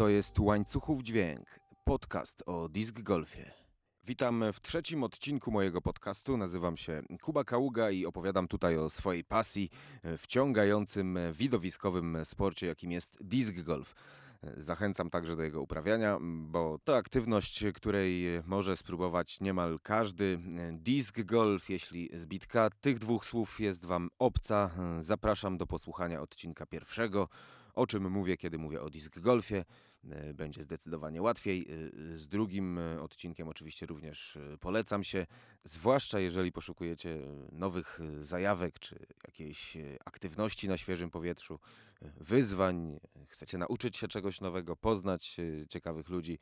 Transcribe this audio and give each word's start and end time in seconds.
To 0.00 0.08
jest 0.08 0.38
Łańcuchów 0.38 1.02
Dźwięk, 1.02 1.60
podcast 1.84 2.42
o 2.46 2.68
disc 2.68 2.92
golfie. 2.92 3.50
Witam 4.04 4.44
w 4.52 4.60
trzecim 4.60 5.04
odcinku 5.04 5.50
mojego 5.50 5.80
podcastu. 5.80 6.36
Nazywam 6.36 6.76
się 6.76 7.02
Kuba 7.22 7.44
Kaługa 7.44 7.90
i 7.90 8.06
opowiadam 8.06 8.48
tutaj 8.48 8.78
o 8.78 8.90
swojej 8.90 9.24
pasji, 9.24 9.70
wciągającym 10.18 11.18
widowiskowym 11.32 12.18
sporcie, 12.24 12.66
jakim 12.66 12.92
jest 12.92 13.16
disc 13.20 13.52
golf. 13.52 13.94
Zachęcam 14.56 15.10
także 15.10 15.36
do 15.36 15.42
jego 15.42 15.62
uprawiania, 15.62 16.18
bo 16.22 16.78
to 16.84 16.96
aktywność, 16.96 17.64
której 17.74 18.24
może 18.46 18.76
spróbować 18.76 19.40
niemal 19.40 19.78
każdy. 19.82 20.38
Disc 20.72 21.20
golf, 21.20 21.70
jeśli 21.70 22.10
zbitka 22.12 22.70
tych 22.80 22.98
dwóch 22.98 23.24
słów 23.24 23.60
jest 23.60 23.86
Wam 23.86 24.10
obca, 24.18 24.70
zapraszam 25.00 25.58
do 25.58 25.66
posłuchania 25.66 26.20
odcinka 26.22 26.66
pierwszego. 26.66 27.28
O 27.74 27.86
czym 27.86 28.10
mówię, 28.10 28.36
kiedy 28.36 28.58
mówię 28.58 28.82
o 28.82 28.90
disc 28.90 29.18
golfie, 29.18 29.64
będzie 30.34 30.62
zdecydowanie 30.62 31.22
łatwiej. 31.22 31.66
Z 32.16 32.28
drugim 32.28 32.80
odcinkiem 33.00 33.48
oczywiście 33.48 33.86
również 33.86 34.38
polecam 34.60 35.04
się, 35.04 35.26
zwłaszcza 35.64 36.20
jeżeli 36.20 36.52
poszukujecie 36.52 37.18
nowych 37.52 38.00
zajawek 38.18 38.78
czy 38.78 39.06
jakiejś 39.24 39.76
aktywności 40.04 40.68
na 40.68 40.76
świeżym 40.76 41.10
powietrzu, 41.10 41.58
wyzwań, 42.16 43.00
chcecie 43.28 43.58
nauczyć 43.58 43.96
się 43.96 44.08
czegoś 44.08 44.40
nowego, 44.40 44.76
poznać 44.76 45.36
ciekawych 45.68 46.08
ludzi. 46.08 46.38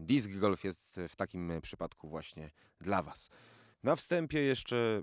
Disc 0.00 0.28
golf 0.28 0.64
jest 0.64 1.00
w 1.08 1.16
takim 1.16 1.52
przypadku 1.62 2.08
właśnie 2.08 2.50
dla 2.80 3.02
Was. 3.02 3.30
Na 3.82 3.96
wstępie 3.96 4.40
jeszcze 4.40 5.02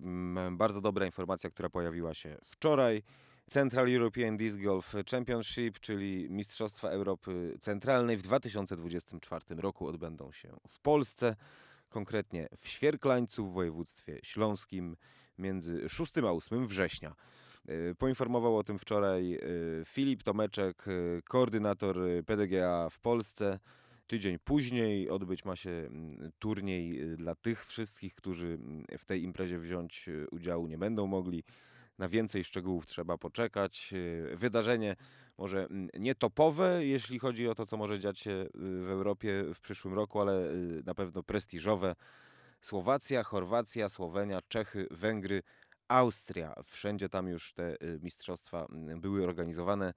bardzo 0.52 0.81
dobra 0.81 1.05
informacja, 1.05 1.49
która 1.49 1.69
pojawiła 1.69 2.13
się 2.13 2.38
wczoraj. 2.43 3.03
Central 3.49 3.89
European 3.89 4.37
Disc 4.37 4.57
Golf 4.57 4.93
Championship, 5.11 5.79
czyli 5.79 6.29
Mistrzostwa 6.29 6.89
Europy 6.89 7.57
Centralnej 7.59 8.17
w 8.17 8.21
2024 8.21 9.45
roku 9.49 9.87
odbędą 9.87 10.31
się 10.31 10.49
w 10.67 10.79
Polsce, 10.79 11.35
konkretnie 11.89 12.47
w 12.57 12.67
Świerklańcu 12.67 13.45
w 13.45 13.53
województwie 13.53 14.19
śląskim 14.23 14.97
między 15.37 15.89
6 15.89 16.17
a 16.17 16.31
8 16.31 16.67
września. 16.67 17.15
Poinformował 17.97 18.57
o 18.57 18.63
tym 18.63 18.79
wczoraj 18.79 19.39
Filip 19.85 20.23
Tomeczek, 20.23 20.85
koordynator 21.23 21.97
PDGA 22.25 22.89
w 22.89 22.99
Polsce. 22.99 23.59
Tydzień 24.07 24.39
później 24.39 25.09
odbyć 25.09 25.45
ma 25.45 25.55
się 25.55 25.89
turniej 26.39 27.17
dla 27.17 27.35
tych 27.35 27.65
wszystkich, 27.65 28.15
którzy 28.15 28.59
w 28.97 29.05
tej 29.05 29.23
imprezie 29.23 29.59
wziąć 29.59 30.09
udziału 30.31 30.67
nie 30.67 30.77
będą 30.77 31.07
mogli. 31.07 31.43
Na 31.97 32.09
więcej 32.09 32.43
szczegółów 32.43 32.85
trzeba 32.85 33.17
poczekać. 33.17 33.93
Wydarzenie 34.33 34.95
może 35.37 35.67
nie 35.93 36.15
topowe, 36.15 36.85
jeśli 36.85 37.19
chodzi 37.19 37.47
o 37.47 37.55
to, 37.55 37.65
co 37.65 37.77
może 37.77 37.99
dziać 37.99 38.19
się 38.19 38.45
w 38.53 38.89
Europie 38.89 39.43
w 39.53 39.59
przyszłym 39.59 39.93
roku, 39.93 40.21
ale 40.21 40.49
na 40.85 40.93
pewno 40.95 41.23
prestiżowe. 41.23 41.95
Słowacja, 42.61 43.23
Chorwacja, 43.23 43.89
Słowenia, 43.89 44.39
Czechy, 44.47 44.87
Węgry, 44.91 45.43
Austria. 45.87 46.53
Wszędzie 46.63 47.09
tam 47.09 47.27
już 47.27 47.53
te 47.53 47.77
mistrzostwa 48.01 48.67
były 48.97 49.23
organizowane. 49.23 49.93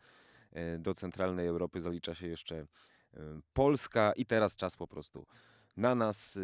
Do 0.78 0.94
centralnej 0.94 1.46
Europy 1.46 1.80
zalicza 1.80 2.14
się 2.14 2.26
jeszcze 2.26 2.66
Polska 3.52 4.12
i 4.16 4.26
teraz 4.26 4.56
czas 4.56 4.76
po 4.76 4.86
prostu 4.86 5.26
na 5.76 5.94
nas. 5.94 6.38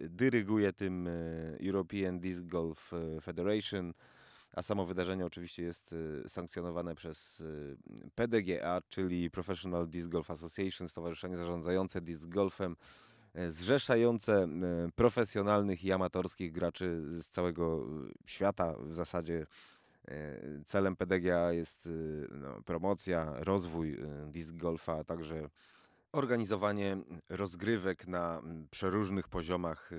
Dyryguje 0.00 0.72
tym 0.72 1.08
European 1.66 2.20
Disc 2.20 2.40
Golf 2.40 2.90
Federation 3.22 3.92
a 4.52 4.62
samo 4.62 4.86
wydarzenie 4.86 5.26
oczywiście 5.26 5.62
jest 5.62 5.94
sankcjonowane 6.28 6.94
przez 6.94 7.42
PDGA, 8.14 8.80
czyli 8.88 9.30
Professional 9.30 9.88
Disc 9.88 10.08
Golf 10.08 10.30
Association, 10.30 10.88
stowarzyszenie 10.88 11.36
zarządzające 11.36 12.00
disc 12.00 12.26
golfem, 12.26 12.76
zrzeszające 13.48 14.48
profesjonalnych 14.94 15.84
i 15.84 15.92
amatorskich 15.92 16.52
graczy 16.52 17.02
z 17.20 17.28
całego 17.28 17.86
świata. 18.26 18.74
W 18.78 18.94
zasadzie 18.94 19.46
celem 20.66 20.96
PDGA 20.96 21.52
jest 21.52 21.88
no, 22.30 22.62
promocja, 22.62 23.32
rozwój 23.36 23.98
disc 24.26 24.52
golfa, 24.52 24.96
a 24.96 25.04
także 25.04 25.50
organizowanie 26.12 26.96
rozgrywek 27.28 28.06
na 28.06 28.42
przeróżnych 28.70 29.28
poziomach, 29.28 29.90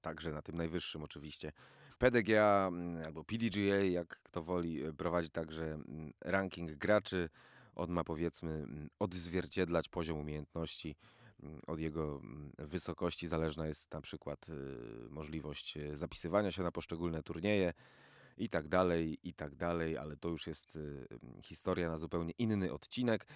także 0.00 0.32
na 0.32 0.42
tym 0.42 0.56
najwyższym 0.56 1.02
oczywiście. 1.02 1.52
PDGA 2.00 2.70
albo 3.06 3.24
PDGA, 3.24 3.84
jak 3.90 4.08
kto 4.22 4.42
woli, 4.42 4.82
prowadzi 4.98 5.30
także 5.30 5.78
ranking 6.20 6.72
graczy. 6.72 7.28
On 7.74 7.90
ma 7.90 8.04
powiedzmy 8.04 8.66
odzwierciedlać 8.98 9.88
poziom 9.88 10.18
umiejętności. 10.18 10.96
Od 11.66 11.80
jego 11.80 12.20
wysokości 12.58 13.28
zależna 13.28 13.66
jest 13.66 13.92
na 13.92 14.00
przykład 14.00 14.46
możliwość 15.10 15.78
zapisywania 15.94 16.50
się 16.50 16.62
na 16.62 16.72
poszczególne 16.72 17.22
turnieje 17.22 17.72
i 18.38 18.48
tak 18.48 18.68
dalej, 18.68 19.18
i 19.28 19.34
tak 19.34 19.54
dalej, 19.54 19.98
ale 19.98 20.16
to 20.16 20.28
już 20.28 20.46
jest 20.46 20.78
historia 21.42 21.90
na 21.90 21.98
zupełnie 21.98 22.32
inny 22.38 22.72
odcinek. 22.72 23.26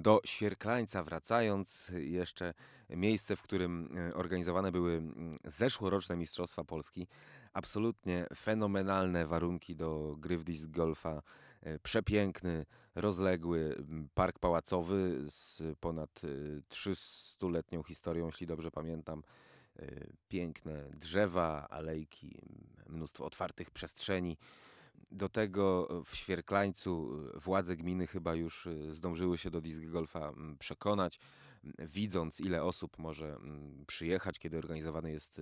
Do 0.00 0.20
Świerklańca 0.24 1.04
wracając, 1.04 1.90
jeszcze 1.94 2.54
miejsce, 2.90 3.36
w 3.36 3.42
którym 3.42 3.96
organizowane 4.14 4.72
były 4.72 5.02
zeszłoroczne 5.44 6.16
Mistrzostwa 6.16 6.64
Polski. 6.64 7.06
Absolutnie 7.52 8.26
fenomenalne 8.36 9.26
warunki 9.26 9.76
do 9.76 10.16
gry 10.18 10.38
w 10.38 10.44
disc 10.44 10.66
golfa. 10.66 11.22
Przepiękny, 11.82 12.66
rozległy 12.94 13.84
park 14.14 14.38
pałacowy 14.38 15.24
z 15.28 15.62
ponad 15.80 16.20
300-letnią 16.70 17.82
historią, 17.86 18.26
jeśli 18.26 18.46
dobrze 18.46 18.70
pamiętam 18.70 19.22
piękne 20.28 20.90
drzewa, 20.90 21.68
alejki, 21.70 22.38
mnóstwo 22.88 23.24
otwartych 23.24 23.70
przestrzeni. 23.70 24.36
Do 25.10 25.28
tego 25.28 25.88
w 26.04 26.16
Świerklańcu 26.16 27.20
władze 27.34 27.76
gminy 27.76 28.06
chyba 28.06 28.34
już 28.34 28.68
zdążyły 28.90 29.38
się 29.38 29.50
do 29.50 29.60
disc 29.60 29.80
golfa 29.80 30.32
przekonać, 30.58 31.18
widząc 31.78 32.40
ile 32.40 32.62
osób 32.62 32.98
może 32.98 33.38
przyjechać, 33.86 34.38
kiedy 34.38 34.58
organizowany 34.58 35.10
jest 35.10 35.40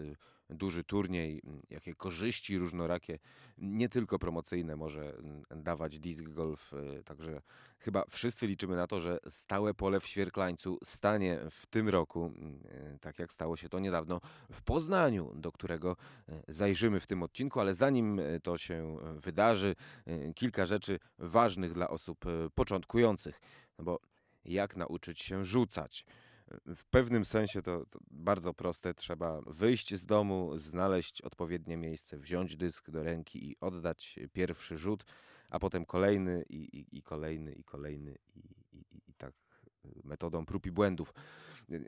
duży 0.51 0.85
turniej, 0.85 1.43
jakie 1.71 1.95
korzyści 1.95 2.59
różnorakie, 2.59 3.19
nie 3.59 3.89
tylko 3.89 4.19
promocyjne 4.19 4.77
może 4.77 5.17
dawać 5.57 5.99
disc 5.99 6.23
golf. 6.23 6.73
Także 7.05 7.43
chyba 7.79 8.05
wszyscy 8.11 8.47
liczymy 8.47 8.77
na 8.77 8.87
to, 8.87 9.01
że 9.01 9.19
stałe 9.29 9.75
pole 9.75 10.01
w 10.01 10.07
Świerklańcu 10.07 10.79
stanie 10.85 11.41
w 11.51 11.67
tym 11.67 11.89
roku, 11.89 12.33
tak 13.01 13.19
jak 13.19 13.33
stało 13.33 13.57
się 13.57 13.69
to 13.69 13.79
niedawno 13.79 14.21
w 14.53 14.63
Poznaniu, 14.63 15.33
do 15.35 15.53
którego 15.53 15.97
zajrzymy 16.49 17.01
w 17.01 17.07
tym 17.07 17.23
odcinku, 17.23 17.61
ale 17.61 17.75
zanim 17.75 18.21
to 18.43 18.59
się 18.59 18.97
wydarzy, 19.17 19.75
kilka 20.35 20.67
rzeczy 20.67 20.99
ważnych 21.19 21.73
dla 21.73 21.89
osób 21.89 22.25
początkujących. 22.55 23.41
No 23.79 23.85
bo 23.85 24.01
jak 24.45 24.77
nauczyć 24.77 25.21
się 25.21 25.45
rzucać? 25.45 26.07
w 26.67 26.85
pewnym 26.85 27.25
sensie 27.25 27.63
to, 27.63 27.87
to, 27.87 27.99
bardzo 28.11 28.55
proste. 28.55 28.95
Trzeba 28.95 29.41
wyjść 29.47 29.95
z 29.95 30.07
domu, 30.07 30.59
znaleźć 30.59 31.23
odpowiednie 31.23 31.77
miejsce, 31.77 32.19
wziąć 32.19 32.57
dysk 32.57 32.91
do 32.91 33.03
ręki 33.03 33.51
i 33.51 33.57
oddać 33.61 34.19
pierwszy 34.33 34.79
rzut, 34.79 35.05
a 35.51 35.59
potem 35.59 35.85
kolejny 35.85 36.45
i, 36.49 36.57
i, 36.57 36.99
i 36.99 37.03
kolejny 37.03 37.53
i 37.53 37.65
kolejny 37.65 38.19
i, 38.35 38.41
i, 39.09 39.15
tak 39.19 39.35
metodą 40.05 40.47
prób 40.47 40.67
i 40.67 40.71
błędów. 40.71 41.15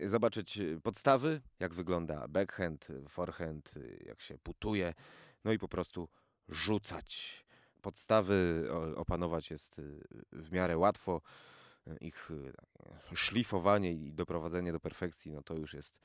Zobaczyć 0.06 0.58
podstawy, 0.82 1.40
jak 1.60 1.74
wygląda 1.74 2.28
backhand, 2.28 2.88
forehand, 3.08 3.74
jak 4.06 4.20
się 4.20 4.38
putuje, 4.38 4.94
no 5.44 5.52
i 5.52 5.58
po 5.58 5.68
prostu 5.68 6.08
rzucać. 6.48 7.44
Podstawy 7.82 8.68
opanować 8.96 9.50
jest 9.50 9.80
w 10.32 10.52
miarę 10.52 10.78
łatwo 10.78 11.20
ich 12.00 12.30
e, 13.12 13.16
szlifowanie 13.16 13.92
i 13.92 14.12
doprowadzenie 14.12 14.72
do 14.72 14.80
perfekcji, 14.80 15.32
no 15.32 15.42
to 15.42 15.54
już 15.54 15.74
jest 15.74 15.98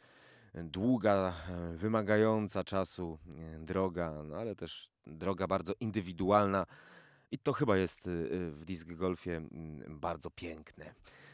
długa, 0.53 1.33
e, 1.49 1.75
wymagająca 1.75 2.63
czasu 2.63 3.19
e, 3.55 3.59
droga, 3.59 4.23
no 4.23 4.35
ale 4.35 4.55
też 4.55 4.89
droga 5.07 5.47
bardzo 5.47 5.73
indywidualna. 5.79 6.65
I 7.31 7.37
to 7.37 7.53
chyba 7.53 7.77
jest 7.77 8.09
w 8.51 8.61
disc 8.65 8.83
golfie 8.83 9.37
mm, 9.37 9.99
bardzo 9.99 10.29
piękne. 10.31 10.93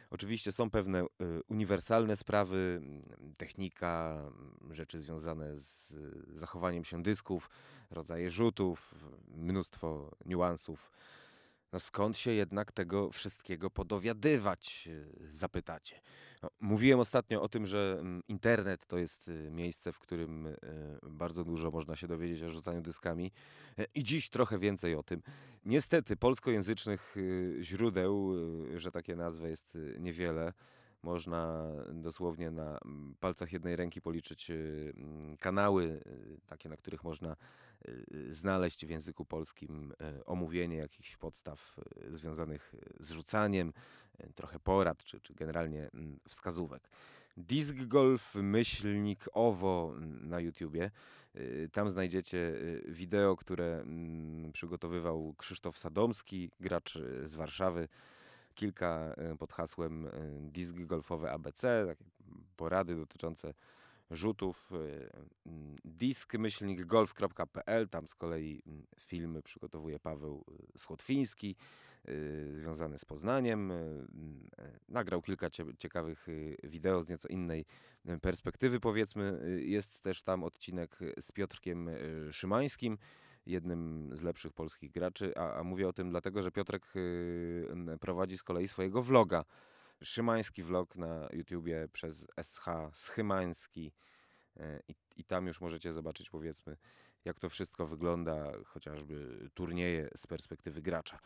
Oczywiście 0.09 0.51
są 0.51 0.69
pewne 0.69 1.06
uniwersalne 1.48 2.15
sprawy, 2.15 2.81
mm, 2.81 3.33
technika, 3.38 4.21
mm, 4.62 4.74
rzeczy 4.74 5.00
związane 5.00 5.59
z 5.59 5.95
zachowaniem 6.36 6.83
się 6.83 7.03
dysków, 7.03 7.50
rodzaje 7.91 8.30
rzutów, 8.30 8.95
mnóstwo 9.27 10.12
niuansów 10.25 10.91
no 11.75 11.80
skąd 11.80 12.18
się 12.18 12.31
jednak 12.31 12.72
tego 12.72 13.12
wszystkiego 13.12 13.69
podowiadywać, 13.69 14.89
y, 14.92 15.36
zapytacie. 15.36 16.01
No, 16.44 16.50
mówiłem 16.60 17.00
ostatnio 17.00 17.42
o 17.42 17.50
tym, 17.50 17.66
że 17.66 17.98
mm, 18.00 18.24
internet 18.27 18.88
to 18.88 18.98
jest 18.98 19.27
y, 19.27 19.50
miejsce, 19.51 19.92
w 19.92 20.00
którym 20.00 20.48
y, 20.48 20.57
bardzo 21.04 21.44
dużo 21.44 21.72
można 21.72 21.95
się 21.95 22.07
dowiedzieć 22.07 22.44
o 22.44 22.51
rzucaniu 22.51 22.81
dyskami 22.81 23.31
e, 23.77 23.86
i 23.95 24.04
dziś 24.04 24.30
trochę 24.30 24.60
więcej 24.60 24.95
o 24.95 25.04
tym. 25.04 25.22
Niestety 25.66 26.18
polskojęzycznych 26.18 27.16
źródeł, 27.62 28.33
że 28.75 28.92
takie 28.92 29.16
nazwy 29.16 29.50
jest 29.50 29.77
niewiele. 30.00 30.54
Można 31.04 31.72
dosłownie 31.94 32.51
na 32.51 32.77
mm, 32.86 33.16
palcach 33.19 33.54
jednej 33.54 33.75
ręki 33.75 34.01
policzyć 34.01 34.50
mm, 34.50 35.38
kanały, 35.38 36.01
takie, 36.48 36.69
na 36.69 36.77
których 36.77 37.04
można 37.04 37.36
znaleźć 38.30 38.86
w 38.86 38.89
języku 38.89 39.25
polskim 39.25 39.94
omówienie 40.25 40.77
jakichś 40.77 41.18
podstaw 41.18 41.75
związanych 42.10 42.75
z 43.00 43.12
rzucaniem, 43.12 43.74
trochę 44.36 44.60
porad, 44.60 45.04
czy, 45.04 45.19
czy 45.19 45.33
generalnie 45.33 45.89
mm, 45.94 46.19
wskazówek. 46.30 46.89
Disc 47.38 47.74
Golf 47.74 48.36
myślnik 48.36 49.25
OWO 49.33 49.94
na 50.22 50.39
YouTubie. 50.39 50.92
Tam 51.72 51.89
znajdziecie 51.89 52.54
wideo, 52.88 53.36
które 53.36 53.86
przygotowywał 54.54 55.33
Krzysztof 55.38 55.77
Sadomski, 55.77 56.50
gracz 56.60 56.98
z 57.25 57.36
Warszawy 57.36 57.88
kilka 58.54 59.16
pod 59.39 59.54
hasłem 59.54 60.07
disk 60.39 60.75
golfowe 60.75 61.31
ABC, 61.31 61.86
takie 61.88 62.06
porady 62.57 62.95
dotyczące 62.95 63.54
rzutów. 64.11 64.69
E, 64.71 64.75
disk-golf.pl, 65.85 67.89
tam 67.89 68.07
z 68.07 68.15
kolei 68.15 68.63
filmy 68.99 69.41
przygotowuje 69.41 69.99
Paweł 69.99 70.45
Schłotwiński, 70.77 71.55
związany 72.53 72.97
z 72.97 73.05
Poznaniem. 73.05 73.73
Nagrał 74.89 75.21
kilka 75.21 75.49
ciekawych 75.77 76.27
wideo 76.63 77.01
z 77.01 77.09
nieco 77.09 77.27
innej 77.27 77.65
perspektywy, 78.21 78.79
powiedzmy. 78.79 79.39
Jest 79.65 80.01
też 80.01 80.23
tam 80.23 80.43
odcinek 80.43 80.99
z 81.19 81.31
Piotrkiem 81.31 81.89
Szymańskim, 82.31 82.97
jednym 83.45 84.09
z 84.13 84.21
lepszych 84.21 84.53
polskich 84.53 84.91
graczy, 84.91 85.33
a, 85.37 85.53
a 85.53 85.63
mówię 85.63 85.87
o 85.87 85.93
tym 85.93 86.09
dlatego, 86.09 86.43
że 86.43 86.51
Piotrek 86.51 86.87
yy, 86.95 87.97
prowadzi 87.99 88.37
z 88.37 88.43
kolei 88.43 88.67
swojego 88.67 89.01
vloga. 89.01 89.45
Szymański 90.03 90.63
vlog 90.63 90.95
na 90.95 91.30
YouTubie 91.33 91.88
przez 91.94 92.27
SH 92.44 92.65
Schymański 92.94 93.94
yy, 94.56 94.63
i, 94.88 94.95
i 95.18 95.24
tam 95.24 95.47
już 95.47 95.62
możecie 95.62 95.94
zobaczyć 95.94 96.30
powiedzmy 96.30 96.77
jak 97.25 97.39
to 97.39 97.50
wszystko 97.50 97.88
wygląda, 97.88 98.51
chociażby 98.65 99.50
turnieje 99.53 100.09
z 100.15 100.27
perspektywy 100.27 100.81
gracza. 100.81 101.19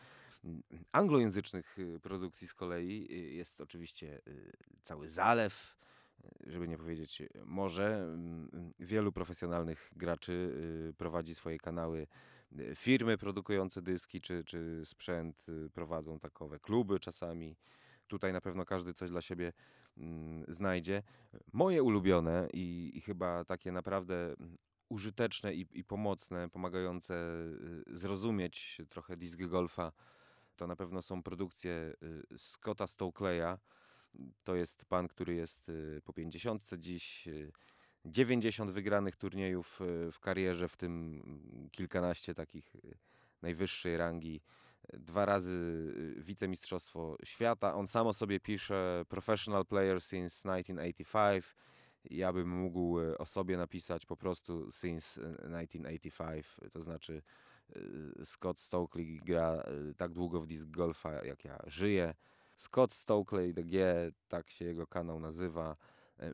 Anglojęzycznych 0.92 1.78
y, 1.78 2.00
produkcji 2.00 2.48
z 2.48 2.54
kolei 2.54 3.08
y, 3.10 3.14
jest 3.14 3.60
oczywiście 3.60 4.20
y, 4.28 4.52
cały 4.82 5.08
zalew, 5.08 5.76
żeby 6.46 6.68
nie 6.68 6.78
powiedzieć 6.78 7.22
może, 7.44 8.16
wielu 8.78 9.12
profesjonalnych 9.12 9.90
graczy 9.96 10.54
prowadzi 10.98 11.34
swoje 11.34 11.58
kanały. 11.58 12.06
Firmy 12.74 13.18
produkujące 13.18 13.82
dyski 13.82 14.20
czy, 14.20 14.44
czy 14.44 14.82
sprzęt 14.84 15.46
prowadzą 15.74 16.18
takowe, 16.18 16.58
kluby 16.58 17.00
czasami. 17.00 17.56
Tutaj 18.10 18.32
na 18.32 18.40
pewno 18.40 18.64
każdy 18.64 18.94
coś 18.94 19.10
dla 19.10 19.20
siebie 19.20 19.52
mm, 19.96 20.44
znajdzie. 20.48 21.02
Moje 21.52 21.82
ulubione 21.82 22.48
i, 22.52 22.92
i 22.94 23.00
chyba 23.00 23.44
takie 23.44 23.72
naprawdę 23.72 24.34
użyteczne 24.88 25.54
i, 25.54 25.66
i, 25.72 25.84
pomocne, 25.84 26.48
pomagające 26.48 27.14
zrozumieć 27.86 28.78
trochę 28.88 29.16
disc 29.16 29.36
golfa, 29.36 29.92
to 30.56 30.66
na 30.66 30.76
pewno 30.76 31.02
są 31.02 31.22
produkcje 31.22 31.94
Scotta 32.36 32.86
Stokeleya 32.86 33.58
to 34.44 34.54
jest 34.54 34.84
pan, 34.84 35.08
który 35.08 35.34
jest 35.34 35.68
y, 35.68 36.00
po 36.04 36.12
50 36.12 36.70
dziś. 36.78 37.28
90 38.04 38.70
y, 38.70 38.72
wygranych 38.72 39.16
turniejów 39.16 39.80
y, 39.80 40.12
w 40.12 40.20
karierze, 40.20 40.68
w 40.68 40.76
tym 40.76 41.22
mm, 41.24 41.70
kilkanaście 41.70 42.34
takich 42.34 42.76
najwyższej 43.42 43.96
rangi. 43.96 44.40
Dwa 44.92 45.24
razy 45.24 45.92
wicemistrzostwo 46.16 47.16
świata. 47.24 47.74
On 47.74 47.86
samo 47.86 48.12
sobie 48.12 48.40
pisze 48.40 49.04
Professional 49.08 49.66
Player 49.66 50.00
since 50.00 50.42
1985. 50.42 51.44
Ja 52.04 52.32
bym 52.32 52.48
mógł 52.48 52.98
o 53.18 53.26
sobie 53.26 53.56
napisać 53.56 54.06
po 54.06 54.16
prostu 54.16 54.70
since 54.72 55.20
1985, 55.20 56.46
to 56.72 56.82
znaczy 56.82 57.22
Scott 58.24 58.60
Stokely 58.60 59.18
gra 59.24 59.62
tak 59.96 60.12
długo 60.12 60.40
w 60.40 60.46
disc 60.46 60.64
golfa 60.64 61.24
jak 61.24 61.44
ja 61.44 61.58
żyję. 61.66 62.14
Scott 62.56 62.92
Stokely 62.92 63.52
DG, 63.52 63.74
tak 64.28 64.50
się 64.50 64.64
jego 64.64 64.86
kanał 64.86 65.20
nazywa. 65.20 65.76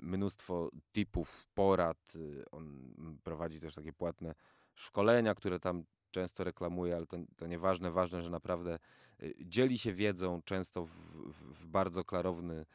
Mnóstwo 0.02 0.70
tipów, 0.92 1.46
porad. 1.54 2.16
Y, 2.16 2.44
on 2.50 2.92
prowadzi 3.24 3.60
też 3.60 3.74
takie 3.74 3.92
płatne 3.92 4.34
szkolenia, 4.74 5.34
które 5.34 5.60
tam 5.60 5.84
często 6.16 6.44
reklamuje, 6.44 6.96
ale 6.96 7.06
to, 7.06 7.16
to 7.36 7.46
nieważne. 7.46 7.90
Ważne, 7.90 8.22
że 8.22 8.30
naprawdę 8.30 8.78
y, 9.22 9.34
dzieli 9.40 9.78
się 9.78 9.92
wiedzą 9.92 10.42
często 10.42 10.86
w, 10.86 10.90
w, 10.90 11.62
w 11.62 11.66
bardzo 11.66 12.04
klarowny 12.04 12.66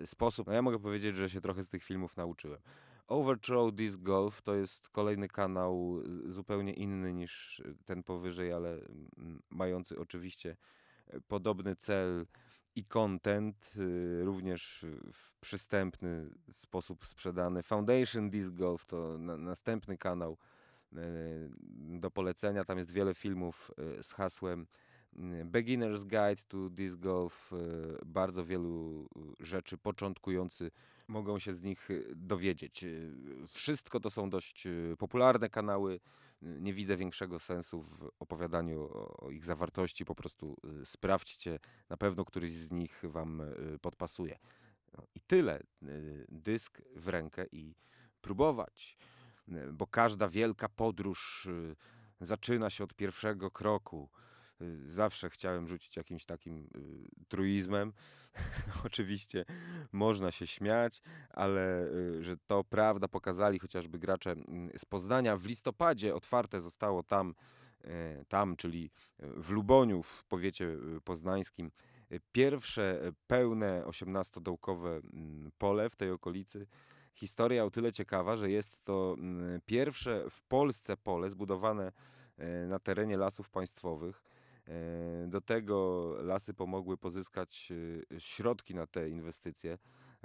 y, 0.00 0.06
sposób. 0.06 0.46
No 0.46 0.52
ja 0.52 0.62
mogę 0.62 0.78
powiedzieć, 0.78 1.16
że 1.16 1.30
się 1.30 1.40
trochę 1.40 1.62
z 1.62 1.68
tych 1.68 1.84
filmów 1.84 2.16
nauczyłem. 2.16 2.60
Overthrow 3.06 3.74
Disc 3.74 3.96
Golf 3.96 4.42
to 4.42 4.54
jest 4.54 4.88
kolejny 4.88 5.28
kanał 5.28 6.02
zupełnie 6.26 6.72
inny 6.72 7.12
niż 7.12 7.62
ten 7.84 8.02
powyżej, 8.02 8.52
ale 8.52 8.70
mm, 8.72 9.42
mający 9.50 9.98
oczywiście 9.98 10.56
podobny 11.28 11.76
cel 11.76 12.26
i 12.76 12.84
content, 12.84 13.72
y, 13.76 14.24
również 14.24 14.86
w 15.12 15.34
przystępny 15.40 16.30
sposób 16.52 17.06
sprzedany. 17.06 17.62
Foundation 17.62 18.30
Disc 18.30 18.50
Golf 18.50 18.86
to 18.86 19.18
na, 19.18 19.36
następny 19.36 19.98
kanał 19.98 20.32
y, 20.32 20.59
do 22.00 22.10
polecenia. 22.10 22.64
Tam 22.64 22.78
jest 22.78 22.92
wiele 22.92 23.14
filmów 23.14 23.70
y, 23.98 24.02
z 24.02 24.12
hasłem 24.12 24.66
Beginner's 25.44 26.02
Guide 26.02 26.42
to 26.48 26.70
Disc 26.70 26.96
Golf. 26.96 27.50
Bardzo 28.06 28.44
wielu 28.44 29.08
rzeczy 29.40 29.78
początkujący 29.78 30.70
mogą 31.08 31.38
się 31.38 31.54
z 31.54 31.62
nich 31.62 31.88
dowiedzieć. 32.14 32.84
Wszystko 33.48 34.00
to 34.00 34.10
są 34.10 34.30
dość 34.30 34.68
popularne 34.98 35.48
kanały 35.48 36.00
nie 36.42 36.74
widzę 36.74 36.96
większego 36.96 37.38
sensu 37.38 37.82
w 37.82 38.10
opowiadaniu 38.18 38.82
o, 38.82 39.30
ich 39.30 39.44
zawartości. 39.44 40.04
Po 40.04 40.14
prostu 40.14 40.56
y, 40.82 40.86
sprawdźcie, 40.86 41.58
na 41.88 41.96
pewno 41.96 42.24
któryś 42.24 42.52
z 42.52 42.70
nich 42.70 43.02
Wam 43.04 43.40
y, 43.40 43.78
podpasuje. 43.80 44.38
No 44.96 45.06
I 45.14 45.20
tyle. 45.20 45.62
Y, 45.82 46.26
dysk 46.28 46.82
w 46.96 47.08
rękę 47.08 47.46
i 47.52 47.74
próbować, 48.20 48.96
bo 49.72 49.86
każda 49.86 50.28
wielka 50.28 50.68
podróż 50.68 51.48
zaczyna 52.20 52.70
się 52.70 52.84
od 52.84 52.94
pierwszego 52.94 53.50
kroku. 53.50 54.08
Y, 54.62 54.90
zawsze 54.90 55.30
chciałem 55.30 55.66
rzucić 55.66 55.96
jakimś 55.96 56.24
takim 56.24 56.68
y, 56.76 57.26
truizmem. 57.28 57.92
Oczywiście 58.86 59.44
można 59.92 60.30
się 60.30 60.46
śmiać, 60.46 61.02
ale 61.30 61.86
y, 61.86 62.24
że 62.24 62.36
to 62.46 62.64
prawda 62.64 63.08
pokazali 63.08 63.58
chociażby 63.58 63.98
gracze 63.98 64.30
mm, 64.30 64.70
z 64.78 64.84
Poznania. 64.84 65.36
W 65.36 65.46
listopadzie 65.46 66.14
otwarte 66.14 66.60
zostało 66.60 67.02
tam, 67.02 67.34
tam 68.28 68.56
czyli 68.56 68.90
w 69.18 69.50
Luboniu, 69.50 70.02
w 70.02 70.24
powiecie 70.24 70.76
poznańskim, 71.04 71.70
pierwsze 72.32 73.12
pełne 73.26 73.82
18-dołkowe 73.86 75.00
mm, 75.12 75.50
pole 75.58 75.90
w 75.90 75.96
tej 75.96 76.10
okolicy. 76.10 76.66
Historia 77.20 77.64
o 77.64 77.70
tyle 77.70 77.92
ciekawa, 77.92 78.36
że 78.36 78.50
jest 78.50 78.84
to 78.84 79.16
mm, 79.18 79.60
pierwsze 79.66 80.24
w 80.30 80.42
Polsce 80.42 80.96
pole 80.96 81.30
zbudowane 81.30 81.92
na 82.68 82.78
terenie 82.78 83.16
lasów 83.16 83.50
państwowych. 83.50 84.22
E, 84.68 85.26
do 85.28 85.40
tego 85.40 86.14
lasy 86.22 86.54
pomogły 86.54 86.96
pozyskać 86.96 87.72
e, 88.12 88.20
środki 88.20 88.74
na 88.74 88.86
te 88.86 89.08
inwestycje. 89.08 89.78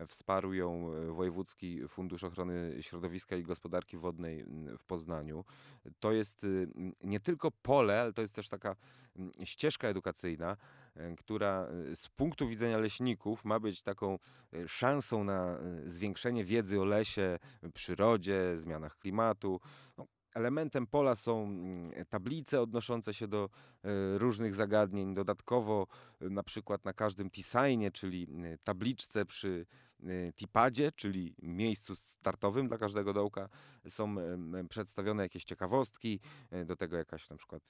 Wsparł 0.08 0.54
ją 0.54 0.94
e, 0.94 1.12
Wojewódzki 1.12 1.88
Fundusz 1.88 2.24
Ochrony 2.24 2.78
Środowiska 2.82 3.36
i 3.36 3.44
Gospodarki 3.44 3.98
Wodnej 3.98 4.46
w 4.78 4.84
Poznaniu. 4.84 5.46
To 6.00 6.12
jest 6.12 6.46
nie 7.04 7.20
tylko 7.20 7.52
pole, 7.52 8.02
ale 8.02 8.14
to 8.14 8.22
jest 8.22 8.36
też 8.36 8.50
taka 8.50 8.76
ścieżka 9.44 9.88
edukacyjna, 9.88 10.58
która 11.18 11.68
z 11.94 12.10
punktu 12.10 12.48
widzenia 12.48 12.78
leśników 12.78 13.46
ma 13.46 13.60
być 13.60 13.82
taką 13.82 14.20
szansą 14.68 15.24
na 15.24 15.58
zwiększenie 15.88 16.46
wiedzy 16.46 16.82
o 16.82 16.86
lesie, 16.86 17.40
przyrodzie, 17.74 18.58
zmianach 18.58 18.98
klimatu. 18.98 19.60
No, 19.98 20.08
Elementem 20.36 20.88
pola 20.88 21.16
są 21.16 21.60
tablice 22.10 22.62
odnoszące 22.62 23.14
się 23.14 23.28
do 23.28 23.50
e, 23.84 24.18
różnych 24.18 24.56
zagadnień. 24.56 25.14
Dodatkowo 25.14 25.88
e, 26.22 26.30
na 26.30 26.44
przykład 26.44 26.86
na 26.86 26.94
każdym 26.94 27.30
T-signie, 27.30 27.92
czyli 27.92 28.28
e, 28.44 28.58
tabliczce 28.58 29.26
przy 29.26 29.66
tipadzie, 30.36 30.92
czyli 30.92 31.36
miejscu 31.42 31.96
startowym 31.96 32.68
dla 32.68 32.78
każdego 32.78 33.14
dołka, 33.14 33.50
są 33.88 34.16
przedstawione 34.70 35.24
jakieś 35.24 35.44
ciekawostki, 35.44 36.20
do 36.66 36.76
tego 36.76 36.98
jakaś 36.98 37.30
na 37.30 37.38
przykład 37.38 37.68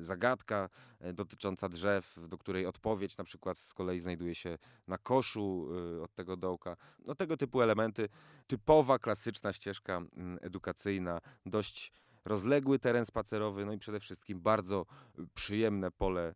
zagadka 0.00 0.68
dotycząca 1.14 1.68
drzew, 1.68 2.18
do 2.28 2.38
której 2.38 2.66
odpowiedź 2.66 3.16
na 3.16 3.24
przykład 3.24 3.58
z 3.58 3.74
kolei 3.74 4.00
znajduje 4.00 4.34
się 4.34 4.58
na 4.86 4.98
koszu 4.98 5.68
od 6.02 6.14
tego 6.14 6.36
dołka. 6.36 6.76
No 7.04 7.14
tego 7.14 7.36
typu 7.36 7.62
elementy. 7.62 8.08
Typowa, 8.46 8.98
klasyczna 8.98 9.52
ścieżka 9.52 10.00
edukacyjna, 10.40 11.18
dość 11.46 11.92
rozległy 12.24 12.78
teren 12.78 13.06
spacerowy, 13.06 13.66
no 13.66 13.72
i 13.72 13.78
przede 13.78 14.00
wszystkim 14.00 14.40
bardzo 14.40 14.86
przyjemne 15.34 15.90
pole 15.90 16.34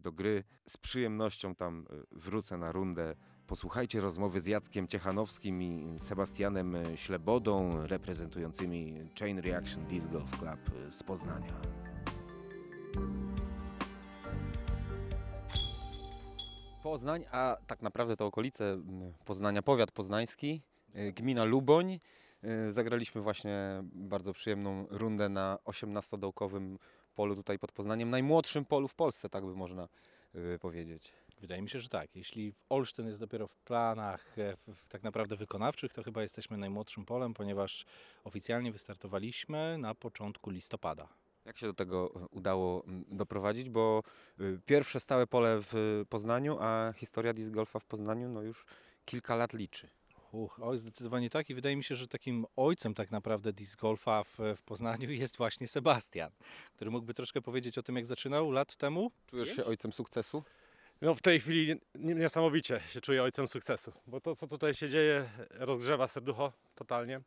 do 0.00 0.12
gry. 0.12 0.44
Z 0.68 0.76
przyjemnością 0.76 1.54
tam 1.54 1.86
wrócę 2.10 2.56
na 2.56 2.72
rundę 2.72 3.14
Posłuchajcie 3.46 4.00
rozmowy 4.00 4.40
z 4.40 4.46
Jackiem 4.46 4.88
Ciechanowskim 4.88 5.62
i 5.62 5.96
Sebastianem 5.98 6.76
Ślebodą, 6.96 7.86
reprezentującymi 7.86 9.08
Chain 9.18 9.38
Reaction 9.38 9.86
Disc 9.86 10.06
Golf 10.08 10.38
Club 10.38 10.70
z 10.90 11.02
Poznania. 11.02 11.60
Poznań, 16.82 17.24
a 17.30 17.56
tak 17.66 17.82
naprawdę 17.82 18.16
to 18.16 18.26
okolice 18.26 18.78
Poznania, 19.24 19.62
powiat 19.62 19.92
poznański, 19.92 20.62
y, 20.96 21.12
gmina 21.12 21.44
Luboń. 21.44 22.00
Y, 22.68 22.72
Zagraliśmy 22.72 23.20
właśnie 23.20 23.82
bardzo 23.84 24.32
przyjemną 24.32 24.86
rundę 24.90 25.28
na 25.28 25.58
18-dołkowym 25.64 26.76
polu 27.14 27.36
tutaj 27.36 27.58
pod 27.58 27.72
Poznaniem, 27.72 28.10
najmłodszym 28.10 28.64
polu 28.64 28.88
w 28.88 28.94
Polsce, 28.94 29.28
tak 29.28 29.44
by 29.44 29.54
można 29.54 29.88
y, 30.34 30.58
powiedzieć. 30.58 31.12
Wydaje 31.40 31.62
mi 31.62 31.70
się, 31.70 31.80
że 31.80 31.88
tak. 31.88 32.16
Jeśli 32.16 32.54
Olsztyn 32.68 33.06
jest 33.06 33.20
dopiero 33.20 33.46
w 33.46 33.58
planach 33.58 34.38
e, 34.38 34.56
w, 34.56 34.74
w, 34.74 34.88
tak 34.88 35.02
naprawdę 35.02 35.36
wykonawczych, 35.36 35.92
to 35.92 36.02
chyba 36.02 36.22
jesteśmy 36.22 36.56
najmłodszym 36.56 37.04
polem, 37.04 37.34
ponieważ 37.34 37.84
oficjalnie 38.24 38.72
wystartowaliśmy 38.72 39.78
na 39.78 39.94
początku 39.94 40.50
listopada. 40.50 41.08
Jak 41.44 41.58
się 41.58 41.66
do 41.66 41.74
tego 41.74 42.28
udało 42.30 42.84
doprowadzić, 43.08 43.70
bo 43.70 44.02
y, 44.40 44.60
pierwsze 44.66 45.00
stałe 45.00 45.26
pole 45.26 45.60
w 45.62 46.04
Poznaniu, 46.08 46.56
a 46.60 46.92
historia 46.96 47.32
disc 47.32 47.50
golfa 47.50 47.78
w 47.78 47.84
Poznaniu 47.84 48.28
no 48.28 48.42
już 48.42 48.64
kilka 49.04 49.36
lat 49.36 49.52
liczy. 49.52 49.88
Uch, 50.32 50.60
oj, 50.62 50.78
zdecydowanie 50.78 51.30
tak 51.30 51.50
i 51.50 51.54
wydaje 51.54 51.76
mi 51.76 51.84
się, 51.84 51.94
że 51.94 52.08
takim 52.08 52.46
ojcem 52.56 52.94
tak 52.94 53.10
naprawdę 53.10 53.52
disc 53.52 53.76
golfa 53.76 54.24
w, 54.24 54.38
w 54.56 54.62
Poznaniu 54.62 55.10
jest 55.22 55.36
właśnie 55.36 55.68
Sebastian, 55.68 56.30
który 56.74 56.90
mógłby 56.90 57.14
troszkę 57.14 57.42
powiedzieć 57.42 57.78
o 57.78 57.82
tym, 57.82 57.96
jak 57.96 58.06
zaczynał 58.06 58.50
lat 58.50 58.76
temu. 58.76 59.10
Czujesz 59.26 59.56
się 59.56 59.64
ojcem 59.64 59.92
sukcesu? 59.92 60.42
No 61.02 61.14
w 61.14 61.20
tej 61.20 61.40
chwili 61.40 61.80
nie- 61.94 62.14
niesamowicie 62.14 62.80
się 62.88 63.00
czuję 63.00 63.22
ojcem 63.22 63.48
sukcesu, 63.48 63.92
bo 64.06 64.20
to 64.20 64.36
co 64.36 64.46
tutaj 64.46 64.74
się 64.74 64.88
dzieje 64.88 65.28
rozgrzewa 65.50 66.08
serducho 66.08 66.52
totalnie. 66.74 67.20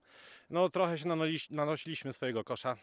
No 0.49 0.69
trochę 0.69 0.97
się 0.97 1.05
nanosiliśmy 1.49 2.13
swojego 2.13 2.43
kosza. 2.43 2.77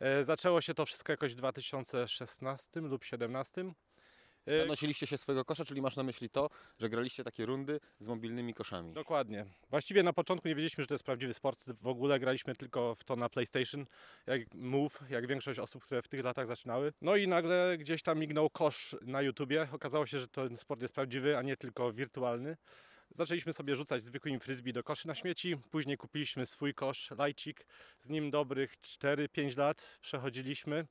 E, 0.00 0.24
zaczęło 0.24 0.60
się 0.60 0.74
to 0.74 0.86
wszystko 0.86 1.12
jakoś 1.12 1.32
w 1.32 1.36
2016 1.36 2.80
lub 2.80 2.88
2017. 2.88 3.64
E, 4.46 4.58
Nanosiliście 4.58 5.06
się 5.06 5.18
swojego 5.18 5.44
kosza, 5.44 5.64
czyli 5.64 5.82
masz 5.82 5.96
na 5.96 6.02
myśli 6.02 6.30
to, 6.30 6.50
że 6.78 6.88
graliście 6.88 7.24
takie 7.24 7.46
rundy 7.46 7.80
z 7.98 8.08
mobilnymi 8.08 8.54
koszami. 8.54 8.92
Dokładnie. 8.92 9.46
Właściwie 9.70 10.02
na 10.02 10.12
początku 10.12 10.48
nie 10.48 10.54
wiedzieliśmy, 10.54 10.84
że 10.84 10.88
to 10.88 10.94
jest 10.94 11.04
prawdziwy 11.04 11.34
sport. 11.34 11.64
W 11.82 11.86
ogóle 11.86 12.20
graliśmy 12.20 12.54
tylko 12.54 12.94
w 12.94 13.04
to 13.04 13.16
na 13.16 13.28
PlayStation, 13.28 13.86
jak 14.26 14.54
Move, 14.54 15.00
jak 15.10 15.26
większość 15.26 15.58
osób, 15.58 15.84
które 15.84 16.02
w 16.02 16.08
tych 16.08 16.24
latach 16.24 16.46
zaczynały. 16.46 16.92
No 17.02 17.16
i 17.16 17.28
nagle 17.28 17.76
gdzieś 17.78 18.02
tam 18.02 18.18
mignął 18.18 18.50
kosz 18.50 18.96
na 19.02 19.22
YouTubie. 19.22 19.68
Okazało 19.72 20.06
się, 20.06 20.20
że 20.20 20.28
ten 20.28 20.56
sport 20.56 20.82
jest 20.82 20.94
prawdziwy, 20.94 21.36
a 21.36 21.42
nie 21.42 21.56
tylko 21.56 21.92
wirtualny. 21.92 22.56
Zaczęliśmy 23.10 23.52
sobie 23.52 23.76
rzucać 23.76 24.02
zwykłymi 24.04 24.40
frisbee 24.40 24.72
do 24.72 24.82
koszy 24.82 25.08
na 25.08 25.14
śmieci. 25.14 25.56
Później 25.70 25.96
kupiliśmy 25.96 26.46
swój 26.46 26.74
kosz, 26.74 27.10
lajcik. 27.10 27.66
Z 28.00 28.08
nim 28.08 28.30
dobrych 28.30 28.80
4-5 28.80 29.58
lat 29.58 29.98
przechodziliśmy. 30.00 30.86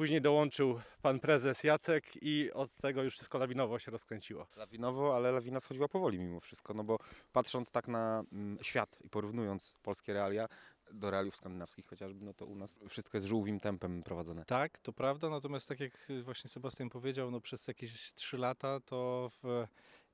Później 0.00 0.20
dołączył 0.20 0.80
pan 1.02 1.20
prezes 1.20 1.64
Jacek 1.64 2.04
i 2.22 2.52
od 2.52 2.76
tego 2.76 3.02
już 3.02 3.14
wszystko 3.14 3.38
lawinowo 3.38 3.78
się 3.78 3.90
rozkręciło. 3.90 4.46
Lawinowo, 4.56 5.16
ale 5.16 5.32
lawina 5.32 5.60
schodziła 5.60 5.88
powoli 5.88 6.18
mimo 6.18 6.40
wszystko, 6.40 6.74
no 6.74 6.84
bo 6.84 6.98
patrząc 7.32 7.70
tak 7.70 7.88
na 7.88 8.24
mm, 8.32 8.58
świat 8.62 8.98
i 9.04 9.10
porównując 9.10 9.76
polskie 9.82 10.12
realia 10.12 10.48
do 10.92 11.10
realiów 11.10 11.36
skandynawskich 11.36 11.86
chociażby, 11.86 12.24
no 12.24 12.34
to 12.34 12.46
u 12.46 12.54
nas 12.54 12.76
wszystko 12.88 13.16
jest 13.16 13.26
żółwim 13.26 13.60
tempem 13.60 14.02
prowadzone. 14.02 14.44
Tak, 14.44 14.78
to 14.78 14.92
prawda, 14.92 15.30
natomiast 15.30 15.68
tak 15.68 15.80
jak 15.80 16.08
właśnie 16.22 16.50
Sebastian 16.50 16.90
powiedział, 16.90 17.30
no 17.30 17.40
przez 17.40 17.68
jakieś 17.68 18.14
3 18.14 18.38
lata 18.38 18.80
to 18.80 19.30
w 19.42 19.66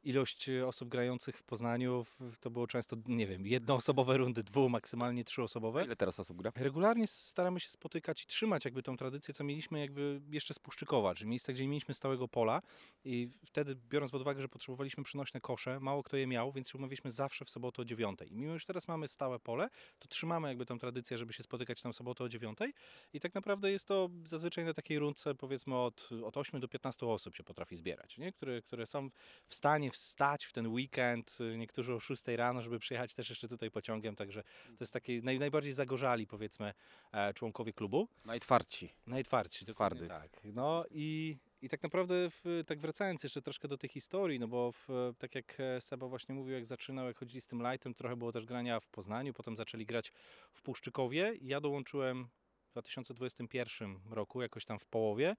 ilość 0.06 0.50
osób 0.66 0.88
grających 0.88 1.38
w 1.38 1.42
Poznaniu 1.42 2.04
w- 2.04 2.38
to 2.38 2.50
było 2.50 2.66
często, 2.66 2.96
nie 3.08 3.26
wiem, 3.26 3.46
jednoosobowe 3.46 4.16
rundy, 4.16 4.42
dwu, 4.42 4.68
maksymalnie 4.68 5.24
trzyosobowe. 5.24 5.84
Ile 5.84 5.96
teraz 5.96 6.20
osób 6.20 6.36
gra? 6.42 6.52
Regularnie 6.56 7.06
staramy 7.06 7.60
się 7.60 7.68
spotykać 7.70 8.22
i 8.22 8.26
trzymać 8.26 8.64
jakby 8.64 8.82
tą 8.82 8.96
tradycję, 8.96 9.34
co 9.34 9.44
mieliśmy 9.44 9.80
jakby 9.80 10.20
jeszcze 10.30 10.54
z 10.54 10.58
Puszczykowa, 10.58 11.14
czyli 11.14 11.30
miejsca, 11.30 11.52
gdzie 11.52 11.62
nie 11.62 11.68
mieliśmy 11.68 11.94
stałego 11.94 12.28
pola 12.28 12.62
i 13.04 13.28
wtedy 13.44 13.76
biorąc 13.88 14.10
pod 14.12 14.20
uwagę, 14.22 14.42
że 14.42 14.48
potrzebowaliśmy 14.48 15.04
przenośne 15.04 15.40
kosze, 15.40 15.80
mało 15.80 16.02
kto 16.02 16.16
je 16.16 16.26
miał, 16.26 16.52
więc 16.52 16.68
się 16.70 16.78
umówiliśmy 16.78 17.10
zawsze 17.10 17.44
w 17.44 17.50
sobotę 17.50 17.82
o 17.82 17.84
dziewiątej. 17.84 18.32
I 18.32 18.36
mimo, 18.36 18.58
że 18.58 18.66
teraz 18.66 18.88
mamy 18.88 19.08
stałe 19.08 19.38
pole, 19.38 19.68
to 19.98 20.08
trzymamy 20.08 20.48
jakby 20.48 20.66
tą 20.66 20.78
tradycję, 20.78 21.18
żeby 21.18 21.32
się 21.32 21.42
spotykać 21.42 21.82
tam 21.82 21.92
w 21.92 21.96
sobotę 21.96 22.24
o 22.24 22.28
dziewiątej 22.28 22.74
i 23.12 23.20
tak 23.20 23.34
naprawdę 23.34 23.70
jest 23.70 23.88
to 23.88 24.10
zazwyczaj 24.24 24.64
na 24.64 24.74
takiej 24.74 24.98
rundce 24.98 25.34
powiedzmy 25.34 25.76
od, 25.76 26.08
od 26.24 26.36
8 26.36 26.60
do 26.60 26.68
15 26.68 27.06
osób 27.06 27.36
się 27.36 27.44
potrafi 27.44 27.76
zbierać, 27.76 28.18
nie? 28.18 28.32
Które, 28.32 28.62
które 28.62 28.86
są 28.86 29.10
w 29.48 29.54
stanie 29.54 29.90
wstać 29.96 30.44
w 30.44 30.52
ten 30.52 30.66
weekend, 30.66 31.38
y, 31.40 31.58
niektórzy 31.58 31.94
o 31.94 32.00
6 32.00 32.36
rano, 32.36 32.62
żeby 32.62 32.78
przyjechać 32.78 33.14
też 33.14 33.30
jeszcze 33.30 33.48
tutaj 33.48 33.70
pociągiem, 33.70 34.16
także 34.16 34.42
to 34.42 34.76
jest 34.80 34.92
taki 34.92 35.22
naj, 35.22 35.38
najbardziej 35.38 35.72
zagorzali 35.72 36.26
powiedzmy 36.26 36.74
e, 37.12 37.34
członkowie 37.34 37.72
klubu. 37.72 38.08
Najtwarci. 38.24 38.92
Najtwarci, 39.06 39.64
dokładnie 39.64 40.06
Twardy. 40.06 40.28
tak. 40.28 40.40
No 40.44 40.84
i, 40.90 41.36
i 41.62 41.68
tak 41.68 41.82
naprawdę, 41.82 42.14
w, 42.30 42.62
tak 42.66 42.80
wracając 42.80 43.22
jeszcze 43.22 43.42
troszkę 43.42 43.68
do 43.68 43.78
tej 43.78 43.90
historii, 43.90 44.38
no 44.38 44.48
bo 44.48 44.72
w, 44.72 44.88
tak 45.18 45.34
jak 45.34 45.60
e, 45.60 45.80
Seba 45.80 46.08
właśnie 46.08 46.34
mówił, 46.34 46.54
jak 46.54 46.66
zaczynał, 46.66 47.06
jak 47.06 47.18
chodzili 47.18 47.40
z 47.40 47.46
tym 47.46 47.62
lightem, 47.70 47.94
trochę 47.94 48.16
było 48.16 48.32
też 48.32 48.46
grania 48.46 48.80
w 48.80 48.88
Poznaniu, 48.88 49.32
potem 49.32 49.56
zaczęli 49.56 49.86
grać 49.86 50.12
w 50.52 50.62
Puszczykowie. 50.62 51.34
Ja 51.40 51.60
dołączyłem 51.60 52.28
w 52.68 52.70
2021 52.72 53.98
roku, 54.10 54.42
jakoś 54.42 54.64
tam 54.64 54.78
w 54.78 54.86
połowie. 54.86 55.36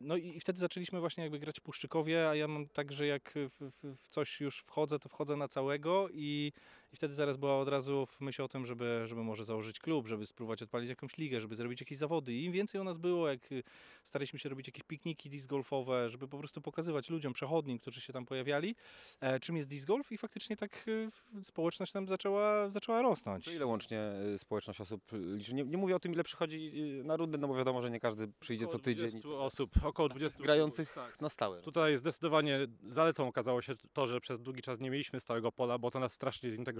No 0.00 0.16
i, 0.16 0.40
wtedy 0.40 0.58
zaczęliśmy 0.58 1.00
właśnie 1.00 1.22
jakby 1.22 1.38
grać 1.38 1.60
Puszczykowie, 1.60 2.28
a 2.28 2.34
ja 2.34 2.48
mam 2.48 2.68
tak, 2.68 2.92
że 2.92 3.06
jak 3.06 3.34
w, 3.34 3.70
w 3.94 4.08
coś 4.08 4.40
już 4.40 4.58
wchodzę, 4.58 4.98
to 4.98 5.08
wchodzę 5.08 5.36
na 5.36 5.48
całego 5.48 6.08
i, 6.12 6.52
i 6.92 6.96
wtedy 6.96 7.14
zaraz 7.14 7.36
była 7.36 7.58
od 7.58 7.68
razu 7.68 8.08
myśl 8.20 8.42
o 8.42 8.48
tym, 8.48 8.66
żeby, 8.66 9.02
żeby 9.06 9.24
może 9.24 9.44
założyć 9.44 9.78
klub, 9.80 10.06
żeby 10.06 10.26
spróbować 10.26 10.62
odpalić 10.62 10.88
jakąś 10.88 11.18
ligę, 11.18 11.40
żeby 11.40 11.56
zrobić 11.56 11.80
jakieś 11.80 11.98
zawody. 11.98 12.34
I 12.34 12.44
im 12.44 12.52
więcej 12.52 12.80
u 12.80 12.84
nas 12.84 12.98
było, 12.98 13.28
jak 13.28 13.52
y, 13.52 13.62
staraliśmy 14.04 14.38
się 14.38 14.48
robić 14.48 14.66
jakieś 14.68 14.82
pikniki 14.82 15.30
disc 15.30 15.46
golfowe, 15.46 16.10
żeby 16.10 16.28
po 16.28 16.38
prostu 16.38 16.60
pokazywać 16.60 17.10
ludziom, 17.10 17.32
przechodnim, 17.32 17.78
którzy 17.78 18.00
się 18.00 18.12
tam 18.12 18.26
pojawiali, 18.26 18.74
e, 19.20 19.40
czym 19.40 19.56
jest 19.56 19.68
disc 19.68 19.84
golf 19.86 20.12
i 20.12 20.18
faktycznie 20.18 20.56
tak 20.56 20.84
w- 21.10 21.46
społeczność 21.46 21.92
tam 21.92 22.08
zaczęła, 22.08 22.68
zaczęła 22.70 23.02
rosnąć. 23.02 23.44
To 23.44 23.50
ile 23.50 23.66
łącznie 23.66 24.00
y, 24.34 24.38
społeczność 24.38 24.80
osób 24.80 25.02
liczy? 25.12 25.54
Nie, 25.54 25.64
nie 25.64 25.76
mówię 25.76 25.96
o 25.96 26.00
tym, 26.00 26.12
ile 26.12 26.24
przychodzi 26.24 26.72
na 27.04 27.16
rundę, 27.16 27.38
no 27.38 27.48
bo 27.48 27.54
wiadomo, 27.54 27.82
że 27.82 27.90
nie 27.90 28.00
każdy 28.00 28.28
przyjdzie 28.40 28.64
co 28.64 28.70
Około 28.70 28.82
tydzień. 28.84 29.10
20 29.10 29.28
osób, 29.30 29.70
około 29.84 30.08
20 30.08 30.42
Grających 30.42 30.92
Tak. 30.94 31.20
na 31.20 31.28
stałe. 31.28 31.60
Tutaj 31.62 31.98
zdecydowanie 31.98 32.58
zaletą 32.88 33.28
okazało 33.28 33.62
się 33.62 33.74
to, 33.92 34.06
że 34.06 34.20
przez 34.20 34.40
długi 34.40 34.62
czas 34.62 34.80
nie 34.80 34.90
mieliśmy 34.90 35.20
stałego 35.20 35.52
pola, 35.52 35.78
bo 35.78 35.90
to 35.90 36.00
nas 36.00 36.12
strasznie 36.12 36.50
zintegrowało. 36.50 36.77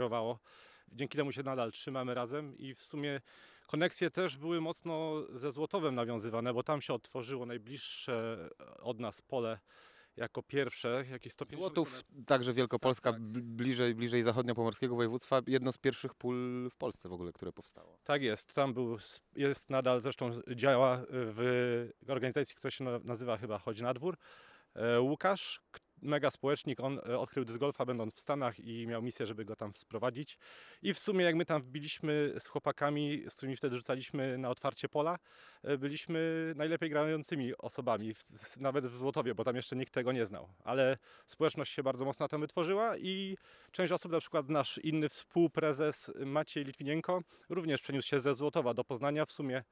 Dzięki 0.93 1.19
temu 1.19 1.33
się 1.33 1.43
nadal 1.43 1.73
trzymamy 1.73 2.15
razem 2.15 2.59
i 2.59 2.75
w 2.75 2.83
sumie 2.83 3.21
koneksje 3.67 4.11
też 4.11 4.37
były 4.37 4.61
mocno 4.61 5.23
ze 5.33 5.53
Złotowem 5.53 5.95
nawiązywane, 5.95 6.55
bo 6.55 6.63
tam 6.63 6.81
się 6.83 6.95
otworzyło 6.95 7.47
najbliższe 7.47 8.49
od 8.81 9.01
nas 9.01 9.23
pole 9.23 9.59
jako 10.17 10.43
pierwsze, 10.43 11.05
jakieś 11.11 11.33
150 11.33 11.61
Złotów, 11.61 12.03
także 12.27 12.53
Wielkopolska, 12.53 13.13
Tak, 13.13 13.21
tak. 13.21 13.29
bl- 13.31 13.41
bliżej, 13.41 13.95
bliżej 13.95 14.23
zachodniopomorskiego 14.25 14.97
województwa, 14.97 15.43
jedno 15.47 15.73
z 15.73 15.79
pierwszych 15.79 16.15
pól 16.15 16.69
w 16.71 16.77
Polsce 16.77 17.09
w 17.09 17.13
ogóle, 17.13 17.33
które 17.33 17.53
powstało. 17.53 17.99
Tak 18.05 18.23
jest, 18.23 18.55
tam 18.55 18.75
był, 18.75 18.99
jest 19.37 19.71
nadal, 19.71 20.01
zresztą 20.01 20.31
działa 20.55 21.03
w 21.11 21.91
organizacji, 22.09 22.57
która 22.57 22.71
się 22.71 22.85
na- 22.85 22.99
nazywa 22.99 23.37
chyba 23.37 23.59
Chodź 23.59 23.81
na 23.81 23.95
dwór. 23.95 24.17
E, 24.75 25.01
Łukasz, 25.01 25.61
mega 26.03 26.31
społecznik, 26.31 26.81
on 26.81 26.99
e, 26.99 27.19
odkrył 27.19 27.45
disc 27.45 27.59
golfa 27.59 27.85
będąc 27.85 28.15
w 28.15 28.21
Stanach 28.21 28.61
i 28.61 28.87
miał 28.87 29.03
misję, 29.03 29.27
żeby 29.27 29.45
go 29.45 29.57
tam 29.57 29.73
sprowadzić. 29.77 30.39
I 30.83 30.95
w 30.95 30.99
sumie 30.99 31.25
jak 31.25 31.35
my 31.35 31.45
tam 31.45 31.63
wbiliśmy 31.63 32.35
z 32.39 32.47
chłopakami, 32.47 33.25
z 33.29 33.37
którymi 33.37 33.57
wtedy 33.57 33.77
rzucaliśmy 33.77 34.39
na 34.39 34.51
otwarcie 34.51 34.89
pola, 34.89 35.19
e, 35.63 35.79
byliśmy 35.79 36.53
najlepiej 36.57 36.91
grającymi 36.91 37.57
osobami, 37.59 38.15
nawet 38.61 38.87
w 38.87 38.97
Złotowie, 38.97 39.35
bo 39.35 39.45
tam 39.45 39.57
jeszcze 39.57 39.77
nikt 39.77 39.95
tego 39.95 40.13
nie 40.13 40.27
znał. 40.27 40.49
Ale 40.65 40.99
społeczność 41.27 41.73
się 41.73 41.83
bardzo 41.83 42.05
mocno 42.05 42.29
tam 42.29 42.41
wytworzyła 42.41 42.97
i 42.97 43.37
część 43.73 43.93
osób, 43.93 44.13
na 44.13 44.21
przykład 44.21 44.49
nasz 44.49 44.79
inny 44.79 45.09
współprezes 45.09 46.11
Maciej 46.27 46.65
Litwinienko, 46.65 47.23
również 47.49 47.83
przeniósł 47.83 48.09
się 48.09 48.21
ze 48.21 48.35
Złotowa 48.35 48.75
do 48.75 48.85
Poznania. 48.85 49.27
W 49.27 49.33
sumie 49.33 49.63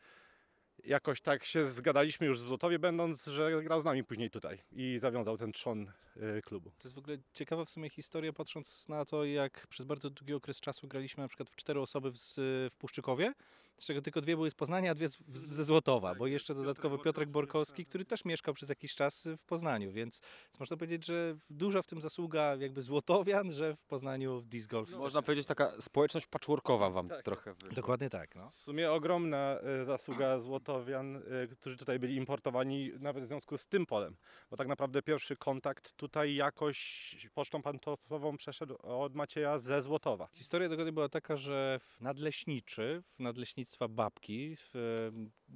jakoś 0.85 1.21
tak 1.21 1.45
się 1.45 1.67
zgadaliśmy 1.67 2.27
już 2.27 2.39
w 2.39 2.47
Złotowie 2.47 2.79
będąc, 2.79 3.25
że 3.25 3.63
grał 3.63 3.81
z 3.81 3.85
nami 3.85 4.05
później 4.05 4.31
tutaj 4.31 4.59
i 4.73 4.99
zawiązał 4.99 5.37
ten 5.37 5.53
trzon 5.53 5.93
y, 6.17 6.43
klubu. 6.43 6.71
To 6.71 6.89
jest 6.89 6.95
w 6.95 6.99
ogóle 6.99 7.19
ciekawa 7.33 7.65
w 7.65 7.71
sumie 7.71 7.91
historia, 7.91 8.33
patrząc 8.33 8.89
na 8.89 9.05
to, 9.05 9.25
jak 9.25 9.67
przez 9.67 9.87
bardzo 9.87 10.11
długi 10.11 10.35
okres 10.35 10.61
czasu 10.61 10.89
graliśmy 10.89 11.23
na 11.23 11.29
przykład 11.29 11.51
w 11.51 11.57
cztery 11.57 11.81
osoby 11.81 12.13
w, 12.13 12.17
w 12.71 12.75
Puszczykowie 12.79 13.33
z 13.79 13.87
czego 13.87 14.03
tylko 14.03 14.21
dwie 14.21 14.37
były 14.37 14.51
z 14.51 14.55
Poznania, 14.55 14.91
a 14.91 14.95
dwie 14.95 15.09
z, 15.09 15.19
ze 15.29 15.65
Złotowa, 15.65 16.15
bo 16.15 16.27
jeszcze 16.27 16.55
dodatkowo 16.55 16.99
Piotrek 16.99 17.29
Borkowski, 17.29 17.87
który 17.87 18.05
też 18.05 18.25
mieszkał 18.25 18.55
przez 18.55 18.69
jakiś 18.69 18.95
czas 18.95 19.29
w 19.39 19.45
Poznaniu, 19.45 19.93
więc 19.93 20.21
można 20.61 20.77
powiedzieć, 20.77 21.07
że 21.07 21.37
duża 21.51 21.83
w 21.83 21.87
tym 21.87 22.01
zasługa 22.01 22.57
jakby 22.57 22.83
Złotowian, 22.83 23.53
że 23.53 23.77
w 23.77 23.85
Poznaniu 23.85 24.43
disc 24.43 24.67
golf. 24.67 24.91
Można 24.91 25.23
powiedzieć 25.23 25.47
taka 25.47 25.73
społeczność 25.81 26.27
patchworkowa 26.27 26.91
wam 26.91 27.09
Tak. 27.09 27.23
trochę 27.23 27.55
wyszła. 27.55 27.71
Dokładnie 27.75 28.11
tak, 28.11 28.35
no. 28.35 28.49
W 28.49 28.53
sumie 28.53 28.93
ogromna 28.93 29.59
e, 29.61 29.85
zasługa 29.85 30.41
Złotowian, 30.41 31.17
e, 31.17 31.21
którzy 31.47 31.77
tutaj 31.77 31.99
byli 31.99 32.17
importowani 32.17 32.91
nawet 33.01 33.25
w 33.25 33.27
związku 33.27 33.59
z 33.59 33.69
tym 33.69 33.87
polem. 33.87 34.17
Bo 34.51 34.57
tak 34.57 34.69
naprawdę 34.69 35.03
pierwszy 35.03 35.37
kontakt 35.37 35.93
tutaj 35.93 36.35
jakoś 36.35 37.17
pocztą 37.35 37.63
pantoflową 37.63 38.37
przeszedł 38.37 38.77
od 38.83 39.15
Macieja 39.15 39.59
ze 39.59 39.83
Złotowa. 39.83 40.29
Historia 40.35 40.69
dokładnie 40.69 40.93
była 40.93 41.09
taka, 41.09 41.37
że 41.37 41.81
w 41.83 42.01
nadleśniczy, 42.01 43.03
w 43.15 43.19
nadleśnictwa 43.67 43.89
Babki, 43.89 44.57
w, 44.57 44.73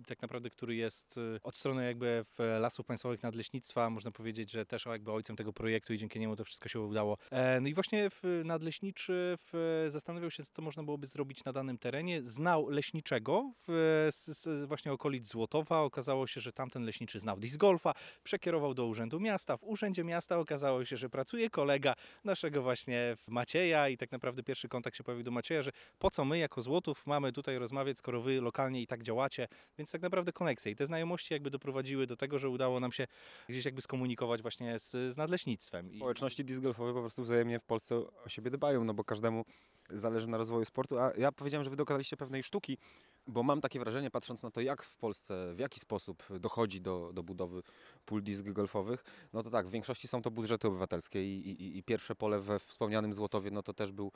tak 0.06 0.22
naprawdę, 0.22 0.50
który 0.50 0.74
jest 0.74 1.18
e, 1.18 1.40
od 1.42 1.56
strony 1.56 1.86
jakby 1.86 2.24
w 2.24 2.58
Lasów 2.60 2.86
Państwowych 2.86 3.22
Nadleśnictwa, 3.22 3.90
można 3.90 4.10
powiedzieć, 4.10 4.50
że 4.50 4.66
też 4.66 4.86
jakby 4.86 5.12
ojcem 5.12 5.36
tego 5.36 5.52
projektu 5.52 5.94
i 5.94 5.98
dzięki 5.98 6.20
niemu 6.20 6.36
to 6.36 6.44
wszystko 6.44 6.68
się 6.68 6.80
udało. 6.80 7.16
E, 7.30 7.60
No 7.60 7.68
i 7.68 7.74
właśnie 7.74 8.10
w 8.10 8.22
nadleśniczy 8.44 9.38
w, 9.52 9.86
zastanawiał 9.88 10.30
się, 10.30 10.44
co 10.44 10.62
można 10.62 10.82
byłoby 10.82 11.06
zrobić 11.06 11.44
na 11.44 11.52
danym 11.52 11.78
terenie. 11.78 12.22
Znał 12.22 12.68
leśniczego 12.68 13.52
w, 13.68 14.08
z, 14.12 14.26
z 14.26 14.68
właśnie 14.68 14.92
okolic 14.92 15.26
Złotowa. 15.26 15.80
Okazało 15.80 16.26
się, 16.26 16.40
że 16.40 16.52
tamten 16.52 16.84
leśniczy 16.84 17.20
znał 17.20 17.36
disc 17.40 17.56
golfa, 17.56 17.94
przekierował 18.24 18.74
do 18.74 18.86
Urzędu 18.86 19.20
Miasta. 19.20 19.56
W 19.56 19.64
Urzędzie 19.64 20.04
Miasta 20.04 20.38
okazało 20.38 20.84
się, 20.84 20.96
że 20.96 21.10
pracuje 21.10 21.50
kolega 21.50 21.94
naszego 22.24 22.62
właśnie 22.62 23.16
Macieja 23.28 23.88
i 23.88 23.96
tak 23.96 24.12
naprawdę 24.12 24.42
pierwszy 24.42 24.68
kontakt 24.68 24.96
się 24.96 25.04
pojawił 25.04 25.24
do 25.24 25.30
Macieja, 25.30 25.62
że 25.62 25.70
po 25.98 26.10
co 26.10 26.24
my 26.24 26.38
jako 26.38 26.62
Złotów 26.62 27.06
mamy 27.06 27.32
tutaj 27.32 27.58
rozmawiać, 27.58 27.98
skoro 27.98 28.22
wy 28.22 28.40
lokalnie 28.40 28.82
i 28.82 28.86
tak 28.86 29.02
działacie, 29.02 29.48
więc 29.80 29.90
tak 29.90 30.02
naprawdę 30.02 30.32
koneksje 30.32 30.72
i 30.72 30.76
te 30.76 30.86
znajomości 30.86 31.34
jakby 31.34 31.50
doprowadziły 31.50 32.06
do 32.06 32.16
tego, 32.16 32.38
że 32.38 32.48
udało 32.48 32.80
nam 32.80 32.92
się 32.92 33.06
gdzieś 33.48 33.64
jakby 33.64 33.82
skomunikować 33.82 34.42
właśnie 34.42 34.78
z, 34.78 34.90
z 34.90 35.16
nadleśnictwem. 35.16 35.92
Społeczności 35.92 36.44
disc 36.44 36.60
golfowe 36.60 36.94
po 36.94 37.00
prostu 37.00 37.22
wzajemnie 37.22 37.58
w 37.58 37.64
Polsce 37.64 37.96
o 37.96 38.28
siebie 38.28 38.50
dbają, 38.50 38.84
no 38.84 38.94
bo 38.94 39.04
każdemu 39.04 39.44
zależy 39.90 40.26
na 40.26 40.36
rozwoju 40.36 40.64
sportu. 40.64 40.98
A 40.98 41.12
ja 41.18 41.32
powiedziałem, 41.32 41.64
że 41.64 41.70
wy 41.70 41.76
dokonaliście 41.76 42.16
pewnej 42.16 42.42
sztuki, 42.42 42.78
bo 43.26 43.42
mam 43.42 43.60
takie 43.60 43.78
wrażenie, 43.80 44.10
patrząc 44.10 44.42
na 44.42 44.50
to, 44.50 44.60
jak 44.60 44.82
w 44.82 44.96
Polsce, 44.96 45.54
w 45.54 45.58
jaki 45.58 45.80
sposób 45.80 46.24
dochodzi 46.40 46.80
do, 46.80 47.10
do 47.12 47.22
budowy 47.22 47.62
pól 48.04 48.22
disc 48.22 48.42
golfowych, 48.42 49.04
no 49.32 49.42
to 49.42 49.50
tak, 49.50 49.68
w 49.68 49.70
większości 49.70 50.08
są 50.08 50.22
to 50.22 50.30
budżety 50.30 50.68
obywatelskie 50.68 51.24
i, 51.24 51.50
i, 51.50 51.78
i 51.78 51.82
pierwsze 51.82 52.14
pole 52.14 52.40
we 52.40 52.58
wspomnianym 52.58 53.14
Złotowie, 53.14 53.50
no 53.50 53.62
to 53.62 53.74
też 53.74 53.92
był 53.92 54.12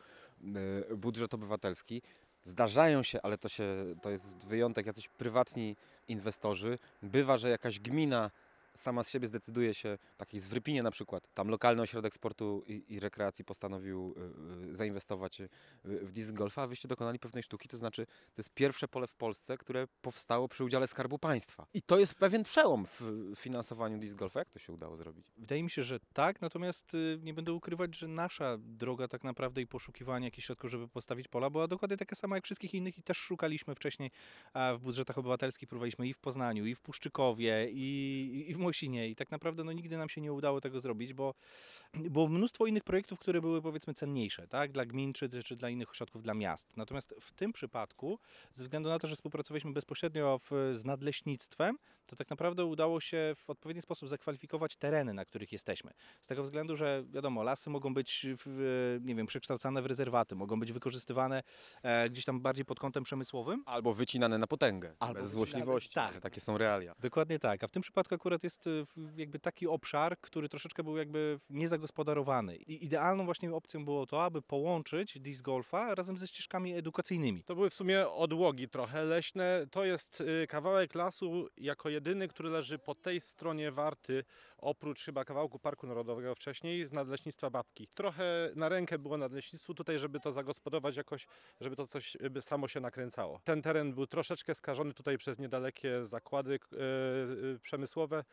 e, 0.90 0.96
budżet 0.96 1.34
obywatelski. 1.34 2.02
Zdarzają 2.44 3.02
się, 3.02 3.22
ale 3.22 3.38
to, 3.38 3.48
się, 3.48 3.64
to 4.02 4.10
jest 4.10 4.46
wyjątek, 4.46 4.86
jacyś 4.86 5.08
prywatni 5.08 5.76
inwestorzy. 6.08 6.78
Bywa, 7.02 7.36
że 7.36 7.48
jakaś 7.48 7.80
gmina 7.80 8.30
sama 8.76 9.04
z 9.04 9.10
siebie 9.10 9.26
zdecyduje 9.26 9.74
się, 9.74 9.98
takiej 10.16 10.40
z 10.40 10.46
Wrypinie 10.46 10.82
na 10.82 10.90
przykład, 10.90 11.34
tam 11.34 11.48
lokalny 11.48 11.82
ośrodek 11.82 12.14
sportu 12.14 12.62
i, 12.66 12.84
i 12.94 13.00
rekreacji 13.00 13.44
postanowił 13.44 14.14
y, 14.66 14.70
y, 14.70 14.76
zainwestować 14.76 15.40
y, 15.40 15.48
w 15.84 16.12
disc 16.12 16.30
golfa, 16.30 16.62
a 16.62 16.66
wyście 16.66 16.88
dokonali 16.88 17.18
pewnej 17.18 17.42
sztuki, 17.42 17.68
to 17.68 17.76
znaczy 17.76 18.06
to 18.06 18.38
jest 18.38 18.54
pierwsze 18.54 18.88
pole 18.88 19.06
w 19.06 19.14
Polsce, 19.14 19.58
które 19.58 19.88
powstało 20.02 20.48
przy 20.48 20.64
udziale 20.64 20.86
Skarbu 20.86 21.18
Państwa. 21.18 21.66
I 21.74 21.82
to 21.82 21.98
jest 21.98 22.14
pewien 22.14 22.44
przełom 22.44 22.86
w 22.86 23.32
finansowaniu 23.36 23.98
disc 23.98 24.14
golfa. 24.14 24.38
Jak 24.38 24.50
to 24.50 24.58
się 24.58 24.72
udało 24.72 24.96
zrobić? 24.96 25.32
Wydaje 25.36 25.62
mi 25.62 25.70
się, 25.70 25.82
że 25.82 26.00
tak, 26.12 26.40
natomiast 26.40 26.94
y, 26.94 27.18
nie 27.22 27.34
będę 27.34 27.52
ukrywać, 27.52 27.96
że 27.96 28.08
nasza 28.08 28.56
droga 28.58 29.08
tak 29.08 29.24
naprawdę 29.24 29.60
i 29.60 29.66
poszukiwanie 29.66 30.26
jakichś 30.26 30.46
środków, 30.46 30.70
żeby 30.70 30.88
postawić 30.88 31.28
pola, 31.28 31.50
była 31.50 31.68
dokładnie 31.68 31.96
taka 31.96 32.16
sama 32.16 32.36
jak 32.36 32.44
wszystkich 32.44 32.74
innych 32.74 32.98
i 32.98 33.02
też 33.02 33.18
szukaliśmy 33.18 33.74
wcześniej 33.74 34.10
w 34.54 34.78
budżetach 34.82 35.18
obywatelskich, 35.18 35.68
próbowaliśmy 35.68 36.08
i 36.08 36.14
w 36.14 36.18
Poznaniu, 36.18 36.66
i 36.66 36.74
w 36.74 36.80
Puszczykowie, 36.80 37.68
i, 37.70 38.44
i 38.48 38.54
w 38.54 38.58
Mosinie 38.64 39.08
i 39.08 39.16
tak 39.16 39.30
naprawdę 39.30 39.64
no, 39.64 39.72
nigdy 39.72 39.96
nam 39.96 40.08
się 40.08 40.20
nie 40.20 40.32
udało 40.32 40.60
tego 40.60 40.80
zrobić, 40.80 41.14
bo 41.14 41.34
było 41.94 42.28
mnóstwo 42.28 42.66
innych 42.66 42.84
projektów, 42.84 43.18
które 43.18 43.40
były 43.40 43.62
powiedzmy 43.62 43.94
cenniejsze, 43.94 44.48
tak, 44.48 44.72
dla 44.72 44.86
gmin 44.86 45.12
czy, 45.12 45.42
czy 45.42 45.56
dla 45.56 45.70
innych 45.70 45.90
ośrodków, 45.90 46.22
dla 46.22 46.34
miast. 46.34 46.76
Natomiast 46.76 47.14
w 47.20 47.32
tym 47.32 47.52
przypadku, 47.52 48.18
ze 48.52 48.64
względu 48.64 48.88
na 48.88 48.98
to, 48.98 49.06
że 49.06 49.14
współpracowaliśmy 49.16 49.72
bezpośrednio 49.72 50.38
w, 50.38 50.70
z 50.72 50.84
nadleśnictwem, 50.84 51.78
to 52.06 52.16
tak 52.16 52.30
naprawdę 52.30 52.64
udało 52.64 53.00
się 53.00 53.32
w 53.36 53.50
odpowiedni 53.50 53.82
sposób 53.82 54.08
zakwalifikować 54.08 54.76
tereny, 54.76 55.14
na 55.14 55.24
których 55.24 55.52
jesteśmy. 55.52 55.90
Z 56.20 56.26
tego 56.26 56.42
względu, 56.42 56.76
że 56.76 57.04
wiadomo, 57.10 57.42
lasy 57.42 57.70
mogą 57.70 57.94
być, 57.94 58.26
w, 58.46 58.98
nie 59.04 59.14
wiem, 59.14 59.26
przekształcane 59.26 59.82
w 59.82 59.86
rezerwaty, 59.86 60.34
mogą 60.34 60.60
być 60.60 60.72
wykorzystywane 60.72 61.42
e, 61.82 62.10
gdzieś 62.10 62.24
tam 62.24 62.40
bardziej 62.40 62.64
pod 62.64 62.80
kątem 62.80 63.04
przemysłowym. 63.04 63.62
Albo 63.66 63.94
wycinane 63.94 64.38
na 64.38 64.46
potęgę, 64.46 64.94
Albo 64.98 65.20
bez 65.20 65.30
złośliwości. 65.30 65.94
tak. 65.94 66.20
Takie 66.20 66.40
są 66.40 66.58
realia. 66.58 66.94
Dokładnie 66.98 67.38
tak, 67.38 67.64
a 67.64 67.68
w 67.68 67.70
tym 67.70 67.82
przypadku 67.82 68.14
akurat 68.14 68.44
jest 68.44 68.53
e, 68.66 68.70
w- 68.96 69.18
jakby 69.18 69.38
taki 69.38 69.66
obszar, 69.66 70.20
który 70.20 70.48
troszeczkę 70.48 70.82
był 70.82 70.96
jakby 70.96 71.38
niezagospodarowany. 71.50 72.56
I 72.56 72.84
idealną 72.84 73.24
właśnie 73.24 73.54
opcją 73.54 73.84
było 73.84 74.06
to, 74.06 74.24
aby 74.24 74.42
połączyć 74.42 75.20
disc 75.20 75.42
golfa 75.42 75.94
razem 75.94 76.18
ze 76.18 76.26
ścieżkami 76.28 76.74
edukacyjnymi. 76.74 77.44
To 77.44 77.54
były 77.54 77.70
w 77.70 77.74
sumie 77.74 78.08
odłogi 78.08 78.68
trochę 78.68 79.04
leśne. 79.04 79.66
To 79.70 79.84
jest 79.84 80.20
y, 80.20 80.46
kawałek 80.48 80.94
lasu 80.94 81.48
jako 81.56 81.88
jedyny, 81.88 82.28
który 82.28 82.48
leży 82.48 82.78
po 82.78 82.94
tej 82.94 83.20
stronie 83.20 83.72
Warty, 83.72 84.24
oprócz 84.58 85.04
chyba 85.04 85.24
kawałku 85.24 85.58
Parku 85.58 85.86
Narodowego 85.86 86.34
wcześniej, 86.34 86.86
z 86.86 86.92
Nadleśnictwa 86.92 87.50
Babki. 87.50 87.88
Trochę 87.94 88.50
na 88.56 88.68
rękę 88.68 88.98
było 88.98 89.18
nadleśnictwu 89.18 89.74
tutaj, 89.74 89.98
żeby 89.98 90.20
to 90.20 90.32
zagospodarować 90.32 90.96
jakoś, 90.96 91.26
żeby 91.60 91.76
to 91.76 91.86
coś 91.86 92.16
y, 92.16 92.30
by 92.30 92.42
samo 92.42 92.68
się 92.68 92.80
nakręcało. 92.80 93.40
Ten 93.44 93.62
teren 93.62 93.94
był 93.94 94.06
troszeczkę 94.06 94.54
skażony 94.54 94.94
tutaj 94.94 95.18
przez 95.18 95.38
niedalekie 95.38 96.06
zakłady 96.06 96.54
y, 96.54 96.76
y, 97.54 97.58
przemysłowe. 97.62 98.24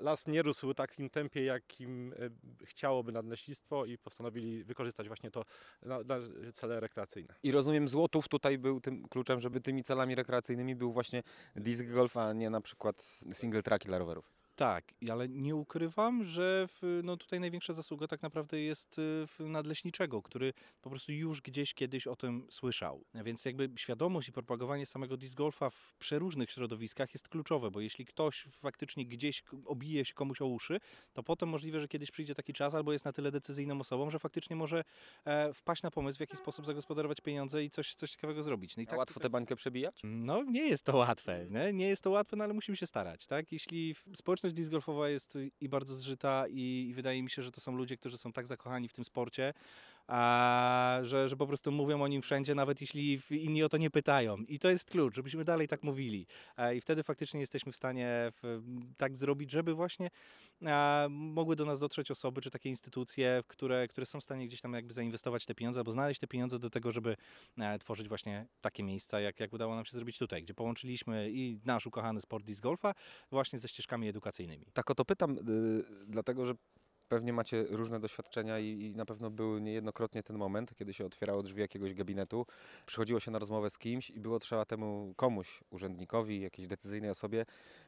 Las 0.00 0.26
nie 0.26 0.42
rósł 0.42 0.74
takim 0.74 1.10
tempie, 1.10 1.44
jakim 1.44 2.12
y, 2.12 2.30
chciałoby 2.66 3.12
nadleśnictwo 3.12 3.84
i 3.84 3.98
postanowili 3.98 4.64
wykorzystać 4.64 5.06
właśnie 5.08 5.30
to 5.30 5.44
na, 5.82 5.98
na 5.98 6.16
cele 6.52 6.80
rekreacyjne. 6.80 7.34
I 7.42 7.52
rozumiem, 7.52 7.88
Złotów 7.88 8.28
tutaj 8.28 8.58
był 8.58 8.80
tym 8.80 9.08
kluczem, 9.08 9.40
żeby 9.40 9.60
tymi 9.60 9.84
celami 9.84 10.14
rekreacyjnymi 10.14 10.76
był 10.76 10.92
właśnie 10.92 11.22
disc 11.56 11.82
golf, 11.82 12.16
a 12.16 12.32
nie 12.32 12.50
na 12.50 12.60
przykład 12.60 13.22
single 13.32 13.62
tracki 13.62 13.88
dla 13.88 13.98
rowerów. 13.98 14.39
Tak, 14.60 14.94
ale 15.10 15.28
nie 15.28 15.56
ukrywam, 15.56 16.24
że 16.24 16.68
w, 16.68 17.00
no 17.04 17.16
tutaj 17.16 17.40
największa 17.40 17.72
zasługa 17.72 18.06
tak 18.08 18.22
naprawdę 18.22 18.60
jest 18.60 18.98
y, 18.98 19.26
w 19.26 19.40
nadleśniczego, 19.40 20.22
który 20.22 20.52
po 20.82 20.90
prostu 20.90 21.12
już 21.12 21.40
gdzieś 21.42 21.74
kiedyś 21.74 22.06
o 22.06 22.16
tym 22.16 22.46
słyszał. 22.50 23.04
Więc 23.14 23.44
jakby 23.44 23.70
świadomość 23.76 24.28
i 24.28 24.32
propagowanie 24.32 24.86
samego 24.86 25.16
disc 25.16 25.34
golfa 25.34 25.70
w 25.70 25.94
przeróżnych 25.98 26.50
środowiskach 26.50 27.14
jest 27.14 27.28
kluczowe, 27.28 27.70
bo 27.70 27.80
jeśli 27.80 28.04
ktoś 28.04 28.44
faktycznie 28.58 29.06
gdzieś 29.06 29.42
obije 29.66 30.04
się 30.04 30.14
komuś 30.14 30.42
o 30.42 30.46
uszy, 30.46 30.80
to 31.12 31.22
potem 31.22 31.48
możliwe, 31.48 31.80
że 31.80 31.88
kiedyś 31.88 32.10
przyjdzie 32.10 32.34
taki 32.34 32.52
czas, 32.52 32.74
albo 32.74 32.92
jest 32.92 33.04
na 33.04 33.12
tyle 33.12 33.30
decyzyjną 33.30 33.80
osobą, 33.80 34.10
że 34.10 34.18
faktycznie 34.18 34.56
może 34.56 34.84
e, 35.24 35.54
wpaść 35.54 35.82
na 35.82 35.90
pomysł, 35.90 36.16
w 36.16 36.20
jaki 36.20 36.36
sposób 36.36 36.66
zagospodarować 36.66 37.20
pieniądze 37.20 37.64
i 37.64 37.70
coś, 37.70 37.94
coś 37.94 38.10
ciekawego 38.10 38.42
zrobić. 38.42 38.76
No 38.76 38.82
i 38.82 38.86
A 38.88 38.96
łatwo 38.96 39.14
tutaj- 39.14 39.22
tę 39.22 39.30
bańkę 39.30 39.56
przebijać? 39.56 40.00
no, 40.04 40.42
nie 40.42 40.68
jest 40.68 40.82
to 40.84 40.96
łatwe. 40.96 41.46
Nie? 41.50 41.72
nie 41.72 41.88
jest 41.88 42.02
to 42.02 42.10
łatwe, 42.10 42.36
no 42.36 42.44
ale 42.44 42.52
musimy 42.54 42.76
się 42.76 42.86
starać. 42.86 43.26
Tak? 43.26 43.52
Jeśli 43.52 43.94
w- 43.94 44.04
społeczność 44.50 44.56
disc 44.56 44.70
golfowa 44.70 45.08
jest 45.08 45.38
i 45.60 45.68
bardzo 45.68 45.96
zżyta, 45.96 46.44
i, 46.48 46.86
i 46.90 46.94
wydaje 46.94 47.22
mi 47.22 47.30
się, 47.30 47.42
że 47.42 47.52
to 47.52 47.60
są 47.60 47.76
ludzie, 47.76 47.96
którzy 47.96 48.18
są 48.18 48.32
tak 48.32 48.46
zakochani 48.46 48.88
w 48.88 48.92
tym 48.92 49.04
sporcie, 49.04 49.54
a, 50.10 50.98
że, 51.02 51.28
że 51.28 51.36
po 51.36 51.46
prostu 51.46 51.72
mówią 51.72 52.02
o 52.02 52.08
nim 52.08 52.22
wszędzie, 52.22 52.54
nawet 52.54 52.80
jeśli 52.80 53.20
inni 53.30 53.62
o 53.62 53.68
to 53.68 53.76
nie 53.76 53.90
pytają. 53.90 54.36
I 54.36 54.58
to 54.58 54.70
jest 54.70 54.90
klucz, 54.90 55.14
żebyśmy 55.14 55.44
dalej 55.44 55.68
tak 55.68 55.82
mówili. 55.82 56.26
A, 56.56 56.72
I 56.72 56.80
wtedy 56.80 57.02
faktycznie 57.02 57.40
jesteśmy 57.40 57.72
w 57.72 57.76
stanie 57.76 58.32
w, 58.42 58.62
tak 58.96 59.16
zrobić, 59.16 59.50
żeby 59.50 59.74
właśnie 59.74 60.10
a, 60.66 61.06
mogły 61.10 61.56
do 61.56 61.64
nas 61.64 61.80
dotrzeć 61.80 62.10
osoby, 62.10 62.40
czy 62.40 62.50
takie 62.50 62.68
instytucje, 62.68 63.42
które, 63.46 63.88
które 63.88 64.06
są 64.06 64.20
w 64.20 64.24
stanie 64.24 64.46
gdzieś 64.46 64.60
tam 64.60 64.74
jakby 64.74 64.94
zainwestować 64.94 65.46
te 65.46 65.54
pieniądze, 65.54 65.80
albo 65.80 65.92
znaleźć 65.92 66.20
te 66.20 66.26
pieniądze 66.26 66.58
do 66.58 66.70
tego, 66.70 66.92
żeby 66.92 67.16
e, 67.58 67.78
tworzyć 67.78 68.08
właśnie 68.08 68.46
takie 68.60 68.82
miejsca, 68.82 69.20
jak, 69.20 69.40
jak 69.40 69.52
udało 69.52 69.74
nam 69.74 69.84
się 69.84 69.96
zrobić 69.96 70.18
tutaj, 70.18 70.42
gdzie 70.42 70.54
połączyliśmy 70.54 71.30
i 71.30 71.60
nasz 71.64 71.86
ukochany 71.86 72.20
sport 72.20 72.44
disc 72.44 72.60
golfa 72.60 72.94
właśnie 73.30 73.58
ze 73.58 73.68
ścieżkami 73.68 74.08
edukacyjnymi. 74.08 74.66
Tak 74.72 74.90
o 74.90 74.94
to 74.94 75.04
pytam, 75.04 75.38
y, 75.38 75.84
dlatego 76.06 76.46
że 76.46 76.54
pewnie 77.10 77.32
macie 77.32 77.64
różne 77.70 78.00
doświadczenia 78.00 78.58
i, 78.58 78.66
i 78.66 78.96
na 78.96 79.06
pewno 79.06 79.30
był 79.30 79.58
niejednokrotnie 79.58 80.22
ten 80.22 80.36
moment, 80.36 80.74
kiedy 80.74 80.92
się 80.92 81.06
otwierało 81.06 81.42
drzwi 81.42 81.60
jakiegoś 81.60 81.94
gabinetu, 81.94 82.46
przychodziło 82.86 83.20
się 83.20 83.30
na 83.30 83.38
rozmowę 83.38 83.70
z 83.70 83.78
kimś 83.78 84.10
i 84.10 84.20
było 84.20 84.38
trzeba 84.38 84.64
temu 84.64 85.14
komuś, 85.16 85.60
urzędnikowi, 85.70 86.40
jakiejś 86.40 86.68
decyzyjnej 86.68 87.10
osobie 87.10 87.46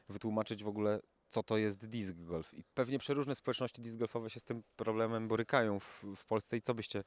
wytłumaczyć 0.09 0.63
w 0.63 0.67
ogóle, 0.67 0.99
co 1.29 1.43
to 1.43 1.57
jest 1.57 1.85
disc 1.85 2.13
golf. 2.13 2.53
I 2.53 2.63
pewnie 2.73 2.99
przeróżne 2.99 3.35
społeczności 3.35 3.81
disc 3.81 3.97
golfowe 3.97 4.29
się 4.29 4.39
z 4.39 4.43
tym 4.43 4.63
problemem 4.75 5.27
borykają 5.27 5.79
w, 5.79 6.03
w 6.15 6.25
Polsce 6.25 6.57
i 6.57 6.61
co 6.61 6.73
byście 6.73 7.03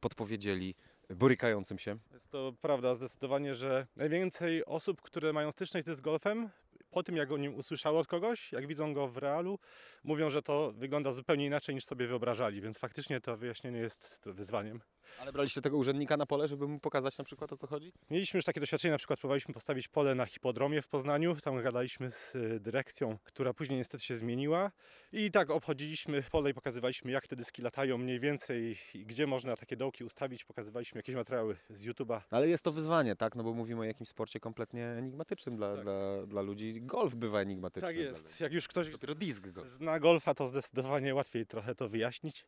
podpowiedzieli 0.00 0.74
borykającym 1.10 1.78
się? 1.78 1.98
Jest 2.12 2.30
to 2.30 2.52
prawda 2.60 2.94
zdecydowanie, 2.94 3.54
że 3.54 3.86
najwięcej 3.96 4.64
osób, 4.64 5.02
które 5.02 5.32
mają 5.32 5.52
styczność 5.52 5.86
z 5.86 6.00
golfem, 6.00 6.50
po 6.94 7.02
tym, 7.02 7.16
jak 7.16 7.32
o 7.32 7.36
nim 7.36 7.54
usłyszały 7.54 7.98
od 7.98 8.06
kogoś, 8.06 8.52
jak 8.52 8.66
widzą 8.66 8.94
go 8.94 9.08
w 9.08 9.16
realu, 9.16 9.58
mówią, 10.04 10.30
że 10.30 10.42
to 10.42 10.72
wygląda 10.72 11.12
zupełnie 11.12 11.46
inaczej 11.46 11.74
niż 11.74 11.84
sobie 11.84 12.06
wyobrażali, 12.06 12.60
więc 12.60 12.78
faktycznie 12.78 13.20
to 13.20 13.36
wyjaśnienie 13.36 13.78
jest 13.78 14.22
wyzwaniem. 14.26 14.80
Ale 15.20 15.32
braliście 15.32 15.60
tego 15.62 15.76
urzędnika 15.76 16.16
na 16.16 16.26
pole, 16.26 16.48
żeby 16.48 16.68
mu 16.68 16.80
pokazać 16.80 17.18
na 17.18 17.24
przykład 17.24 17.52
o 17.52 17.56
co 17.56 17.66
chodzi? 17.66 17.92
Mieliśmy 18.10 18.38
już 18.38 18.44
takie 18.44 18.60
doświadczenie, 18.60 18.92
na 18.92 18.98
przykład 18.98 19.18
próbowaliśmy 19.20 19.54
postawić 19.54 19.88
pole 19.88 20.14
na 20.14 20.26
hipodromie 20.26 20.82
w 20.82 20.88
Poznaniu, 20.88 21.36
tam 21.36 21.62
gadaliśmy 21.62 22.10
z 22.10 22.34
y, 22.34 22.60
dyrekcją, 22.60 23.18
która 23.24 23.54
później 23.54 23.78
niestety 23.78 24.04
się 24.04 24.16
zmieniła 24.16 24.70
i 25.12 25.30
tak 25.30 25.50
obchodziliśmy 25.50 26.22
pole 26.22 26.50
i 26.50 26.54
pokazywaliśmy 26.54 27.10
jak 27.10 27.26
te 27.26 27.36
dyski 27.36 27.62
latają 27.62 27.98
mniej 27.98 28.20
więcej 28.20 28.76
i 28.94 29.04
gdzie 29.06 29.26
można 29.26 29.56
takie 29.56 29.76
dołki 29.76 30.04
ustawić, 30.04 30.44
pokazywaliśmy 30.44 30.98
jakieś 30.98 31.14
materiały 31.14 31.56
z 31.70 31.84
YouTube'a. 31.86 32.20
Ale 32.30 32.48
jest 32.48 32.64
to 32.64 32.72
wyzwanie, 32.72 33.16
tak? 33.16 33.34
No 33.34 33.44
bo 33.44 33.54
mówimy 33.54 33.80
o 33.80 33.84
jakimś 33.84 34.08
sporcie 34.08 34.40
kompletnie 34.40 34.86
enigmatycznym 34.86 35.56
dla, 35.56 35.74
Tak. 35.74 35.82
dla, 35.84 36.26
dla 36.26 36.42
ludzi. 36.42 36.80
Golf 36.82 37.14
bywa 37.14 37.40
enigmatyczny. 37.40 37.88
Tak 37.88 37.96
jest, 37.96 38.40
jak 38.40 38.52
już 38.52 38.68
ktoś 38.68 38.88
Dopiero 38.90 39.14
disc 39.14 39.40
golf. 39.40 39.68
zna 39.72 40.00
golfa, 40.00 40.34
to 40.34 40.48
zdecydowanie 40.48 41.14
łatwiej 41.14 41.46
trochę 41.46 41.74
to 41.74 41.88
wyjaśnić. 41.88 42.46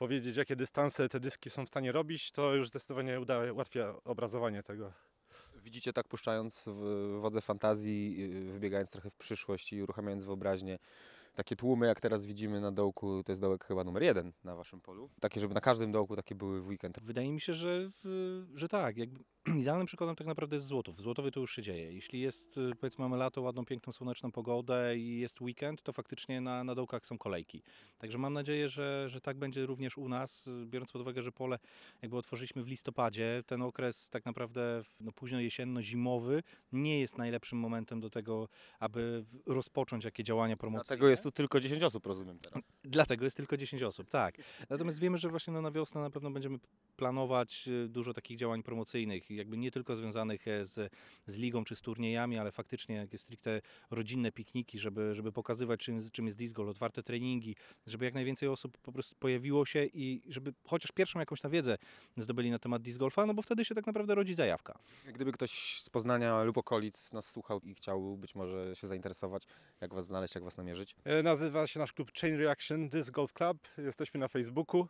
Powiedzieć, 0.00 0.36
jakie 0.36 0.56
dystanse 0.56 1.08
te 1.08 1.20
dyski 1.20 1.50
są 1.50 1.64
w 1.64 1.68
stanie 1.68 1.92
robić, 1.92 2.32
to 2.32 2.54
już 2.54 2.68
zdecydowanie 2.68 3.20
uda, 3.20 3.52
ułatwia 3.52 3.94
obrazowanie 4.04 4.62
tego. 4.62 4.92
Widzicie 5.56 5.92
tak 5.92 6.08
puszczając 6.08 6.64
w 6.66 7.18
wodze 7.20 7.40
fantazji, 7.40 8.16
yy, 8.18 8.52
wybiegając 8.52 8.90
trochę 8.90 9.10
w 9.10 9.16
przyszłość 9.16 9.72
i 9.72 9.82
uruchamiając 9.82 10.24
wyobraźnię, 10.24 10.78
takie 11.34 11.56
tłumy 11.56 11.86
jak 11.86 12.00
teraz 12.00 12.24
widzimy 12.24 12.60
na 12.60 12.72
dołku, 12.72 13.22
to 13.24 13.32
jest 13.32 13.42
dołek 13.42 13.64
chyba 13.64 13.84
numer 13.84 14.02
jeden 14.02 14.32
na 14.44 14.56
waszym 14.56 14.80
polu. 14.80 15.10
Takie, 15.20 15.40
żeby 15.40 15.54
na 15.54 15.60
każdym 15.60 15.92
dołku 15.92 16.16
takie 16.16 16.34
były 16.34 16.62
w 16.62 16.66
weekend. 16.66 17.00
Wydaje 17.00 17.32
mi 17.32 17.40
się, 17.40 17.54
że, 17.54 17.90
w, 18.04 18.46
że 18.54 18.68
tak. 18.68 18.96
Jakby 18.96 19.20
idealnym 19.62 19.86
przykładem 19.86 20.16
tak 20.16 20.26
naprawdę 20.26 20.56
jest 20.56 20.66
Złotów. 20.66 20.96
W 20.96 21.00
Złotowie 21.00 21.30
to 21.30 21.40
już 21.40 21.54
się 21.56 21.62
dzieje. 21.62 21.92
Jeśli 21.92 22.20
jest, 22.20 22.58
y, 22.58 22.72
powiedzmy, 22.80 23.02
mamy 23.02 23.16
lato, 23.16 23.42
ładną, 23.42 23.64
piękną, 23.64 23.92
słoneczną 23.92 24.32
pogodę 24.32 24.96
i 24.96 25.20
jest 25.20 25.40
weekend, 25.40 25.82
to 25.82 25.92
faktycznie 25.92 26.40
na, 26.40 26.64
na 26.64 26.74
dołkach 26.74 27.06
są 27.06 27.18
kolejki. 27.18 27.62
Także 27.98 28.18
mam 28.18 28.32
nadzieję, 28.32 28.68
że, 28.68 29.08
że 29.08 29.20
tak 29.20 29.38
będzie 29.38 29.66
również 29.66 29.98
u 29.98 30.08
nas, 30.08 30.46
y, 30.46 30.66
biorąc 30.66 30.92
pod 30.92 31.02
uwagę, 31.02 31.22
że 31.22 31.32
pole 31.32 31.58
jakby 32.02 32.16
otworzyliśmy 32.16 32.62
w 32.62 32.68
listopadzie. 32.68 33.42
Ten 33.46 33.62
okres 33.62 34.10
tak 34.10 34.24
naprawdę 34.24 34.82
no, 35.00 35.12
późno 35.12 35.40
jesienno-zimowy 35.40 36.42
nie 36.72 37.00
jest 37.00 37.18
najlepszym 37.18 37.58
momentem 37.58 38.00
do 38.00 38.10
tego, 38.10 38.48
aby 38.78 39.24
rozpocząć 39.46 40.04
jakie 40.04 40.24
działania 40.24 40.56
promocyjne. 40.56 40.84
Dlatego 40.88 41.08
jest 41.08 41.22
tu 41.22 41.32
tylko 41.32 41.60
10 41.60 41.82
osób, 41.82 42.06
rozumiem 42.06 42.38
teraz. 42.38 42.64
Dlatego 42.84 43.24
jest 43.24 43.36
tylko 43.36 43.56
10 43.56 43.82
osób, 43.82 44.08
tak. 44.08 44.34
Natomiast 44.70 45.00
wiemy, 45.00 45.18
że 45.18 45.28
właśnie 45.28 45.52
no, 45.52 45.62
na 45.62 45.70
wiosnę 45.70 46.00
na 46.00 46.10
pewno 46.10 46.30
będziemy 46.30 46.58
planować 46.96 47.68
y, 47.68 47.88
dużo 47.88 48.14
takich 48.14 48.36
działań 48.36 48.62
promocyjnych, 48.62 49.30
jakby 49.30 49.56
nie 49.56 49.70
tylko 49.70 49.96
związanych 49.96 50.48
e, 50.48 50.64
z, 50.64 50.92
z 51.26 51.36
ligą 51.36 51.64
czy 51.64 51.76
z 51.76 51.80
turniejami, 51.80 52.38
ale 52.38 52.52
faktycznie 52.52 52.94
jakieś 52.96 53.20
stricte 53.20 53.60
rodzinne 53.90 54.32
pikniki, 54.32 54.78
żeby, 54.78 55.14
żeby 55.14 55.32
pokazywać 55.32 55.80
czym, 55.80 56.10
czym 56.12 56.26
jest 56.26 56.38
disc 56.38 56.54
golf, 56.54 56.70
otwarte 56.70 57.02
treningi, 57.02 57.56
żeby 57.86 58.04
jak 58.04 58.14
najwięcej 58.14 58.48
osób 58.48 58.78
po 58.78 58.92
prostu 58.92 59.14
pojawiło 59.18 59.66
się 59.66 59.84
i 59.84 60.22
żeby 60.28 60.52
chociaż 60.66 60.92
pierwszą 60.92 61.20
jakąś 61.20 61.40
tam 61.40 61.50
wiedzę 61.50 61.78
zdobyli 62.16 62.50
na 62.50 62.58
temat 62.58 62.82
disc 62.82 62.98
golfa, 62.98 63.26
no 63.26 63.34
bo 63.34 63.42
wtedy 63.42 63.64
się 63.64 63.74
tak 63.74 63.86
naprawdę 63.86 64.14
rodzi 64.14 64.34
zajawka. 64.34 64.78
Gdyby 65.14 65.32
ktoś 65.32 65.82
z 65.82 65.90
Poznania 65.90 66.42
lub 66.42 66.58
okolic 66.58 67.12
nas 67.12 67.30
słuchał 67.30 67.60
i 67.60 67.74
chciał 67.74 68.16
być 68.16 68.34
może 68.34 68.76
się 68.76 68.86
zainteresować, 68.86 69.42
jak 69.80 69.94
was 69.94 70.06
znaleźć, 70.06 70.34
jak 70.34 70.44
was 70.44 70.56
namierzyć, 70.56 70.96
E, 71.04 71.22
Nazywa 71.22 71.66
się 71.66 71.80
nasz 71.80 71.92
klub 71.92 72.10
Chain 72.20 72.36
Reaction 72.36 72.69
Disc 72.78 73.10
Golf 73.10 73.32
Club. 73.32 73.58
Jesteśmy 73.78 74.20
na 74.20 74.28
Facebooku. 74.28 74.86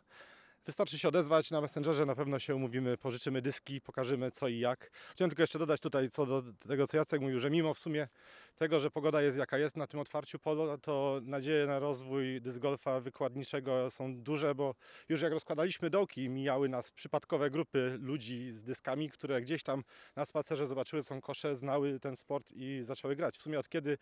Wystarczy 0.65 0.99
się 0.99 1.07
odezwać 1.07 1.51
na 1.51 1.61
Messengerze, 1.61 2.05
na 2.05 2.15
pewno 2.15 2.39
się 2.39 2.55
umówimy, 2.55 2.97
pożyczymy 2.97 3.41
dyski, 3.41 3.81
pokażemy 3.81 4.31
co 4.31 4.47
i 4.47 4.59
jak. 4.59 4.91
Chciałem 5.11 5.29
tylko 5.29 5.43
jeszcze 5.43 5.59
dodać 5.59 5.81
tutaj 5.81 6.09
co 6.09 6.25
do 6.25 6.43
tego, 6.67 6.87
co 6.87 6.97
Jacek 6.97 7.21
mówił, 7.21 7.39
że 7.39 7.49
mimo 7.49 7.73
w 7.73 7.79
sumie 7.79 8.07
tego, 8.55 8.79
że 8.79 8.91
pogoda 8.91 9.21
jest 9.21 9.37
jaka 9.37 9.57
jest 9.57 9.77
na 9.77 9.87
tym 9.87 9.99
otwarciu 9.99 10.39
polo, 10.39 10.77
to 10.77 11.19
nadzieje 11.23 11.67
na 11.67 11.79
rozwój 11.79 12.41
disc 12.41 12.57
golfa 12.57 12.99
wykładniczego 12.99 13.91
są 13.91 14.15
duże, 14.15 14.55
bo 14.55 14.75
już 15.09 15.21
jak 15.21 15.33
rozkładaliśmy 15.33 15.89
dołki, 15.89 16.29
mijały 16.29 16.69
nas 16.69 16.91
przypadkowe 16.91 17.49
grupy 17.49 17.97
ludzi 18.01 18.51
z 18.51 18.63
dyskami, 18.63 19.09
które 19.09 19.41
gdzieś 19.41 19.63
tam 19.63 19.83
na 20.15 20.25
spacerze 20.25 20.67
zobaczyły 20.67 21.03
są 21.03 21.21
kosze, 21.21 21.55
znały 21.55 21.99
ten 21.99 22.15
sport 22.15 22.51
i 22.51 22.79
zaczęły 22.83 23.15
grać. 23.15 23.37
W 23.37 23.41
sumie 23.41 23.59
od 23.59 23.69
kiedy 23.69 23.97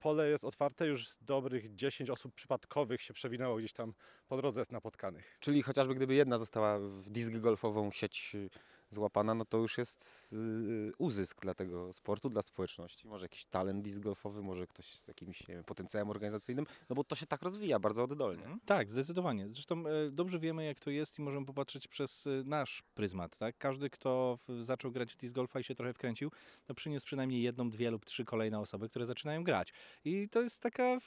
pole 0.00 0.30
jest 0.30 0.44
otwarte, 0.44 0.86
już 0.86 1.06
dobrych 1.20 1.74
10 1.74 2.10
osób 2.10 2.34
przypadkowych 2.34 3.02
się 3.02 3.14
przewinęło 3.14 3.56
gdzieś 3.56 3.72
tam 3.72 3.94
po 4.28 4.36
drodze 4.36 4.62
napotkanych. 4.70 5.36
czyli 5.40 5.62
chociażby 5.62 5.94
gdyby 6.04 6.14
jedna 6.14 6.38
została 6.38 6.78
w 6.78 7.10
disc 7.10 7.30
golfową 7.30 7.90
sieć 7.90 8.32
y, 8.34 8.50
złapana, 8.94 9.34
no 9.34 9.44
to 9.44 9.58
już 9.58 9.78
jest 9.78 10.32
y, 10.32 10.92
uzysk 10.98 11.40
dla 11.40 11.54
tego 11.54 11.92
sportu, 11.92 12.30
dla 12.30 12.42
społeczności. 12.42 13.08
Może 13.08 13.24
jakiś 13.24 13.46
talent 13.46 13.84
disc 13.84 13.98
golfowy, 13.98 14.42
może 14.42 14.66
ktoś 14.66 14.86
z 14.86 15.08
jakimś 15.08 15.42
wiem, 15.48 15.64
potencjałem 15.64 16.10
organizacyjnym, 16.10 16.66
no 16.88 16.96
bo 16.96 17.04
to 17.04 17.16
się 17.16 17.26
tak 17.26 17.42
rozwija 17.42 17.78
bardzo 17.78 18.02
oddolnie. 18.02 18.42
Mhm. 18.42 18.60
Tak, 18.64 18.90
zdecydowanie. 18.90 19.48
Zresztą 19.48 19.86
e, 19.86 20.10
dobrze 20.10 20.38
wiemy, 20.38 20.64
jak 20.64 20.80
to 20.80 20.90
jest 20.90 21.18
i 21.18 21.22
możemy 21.22 21.46
popatrzeć 21.46 21.88
przez 21.88 22.26
e, 22.26 22.30
nasz 22.44 22.82
pryzmat. 22.94 23.36
Tak? 23.36 23.58
Każdy, 23.58 23.90
kto 23.90 24.38
zaczął 24.58 24.92
grać 24.92 25.12
w 25.12 25.16
disc 25.16 25.34
golfa 25.34 25.60
i 25.60 25.64
się 25.64 25.74
trochę 25.74 25.92
wkręcił, 25.92 26.30
to 26.64 26.74
przyniósł 26.74 27.06
przynajmniej 27.06 27.42
jedną, 27.42 27.70
dwie 27.70 27.90
lub 27.90 28.04
trzy 28.04 28.24
kolejne 28.24 28.60
osoby, 28.60 28.88
które 28.88 29.06
zaczynają 29.06 29.44
grać. 29.44 29.72
I 30.04 30.28
to 30.28 30.42
jest 30.42 30.62
taka 30.62 30.98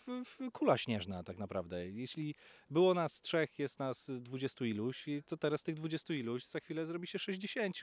kula 0.54 0.78
śnieżna 0.78 1.24
tak 1.24 1.38
naprawdę. 1.38 1.90
Jeśli 1.90 2.36
było 2.70 2.94
nas 2.94 3.22
trzech, 3.22 3.60
jest 3.60 3.80
nas 3.80 4.12
dwudziestu 4.20 4.66
iluś, 4.66 5.06
to 5.26 5.38
teraz 5.38 5.64
tych 5.64 5.76
dwudziestu 5.76 6.14
iluś 6.14 6.46
za 6.46 6.60
chwilę 6.60 6.86
zrobi 6.86 7.08
się 7.08 7.20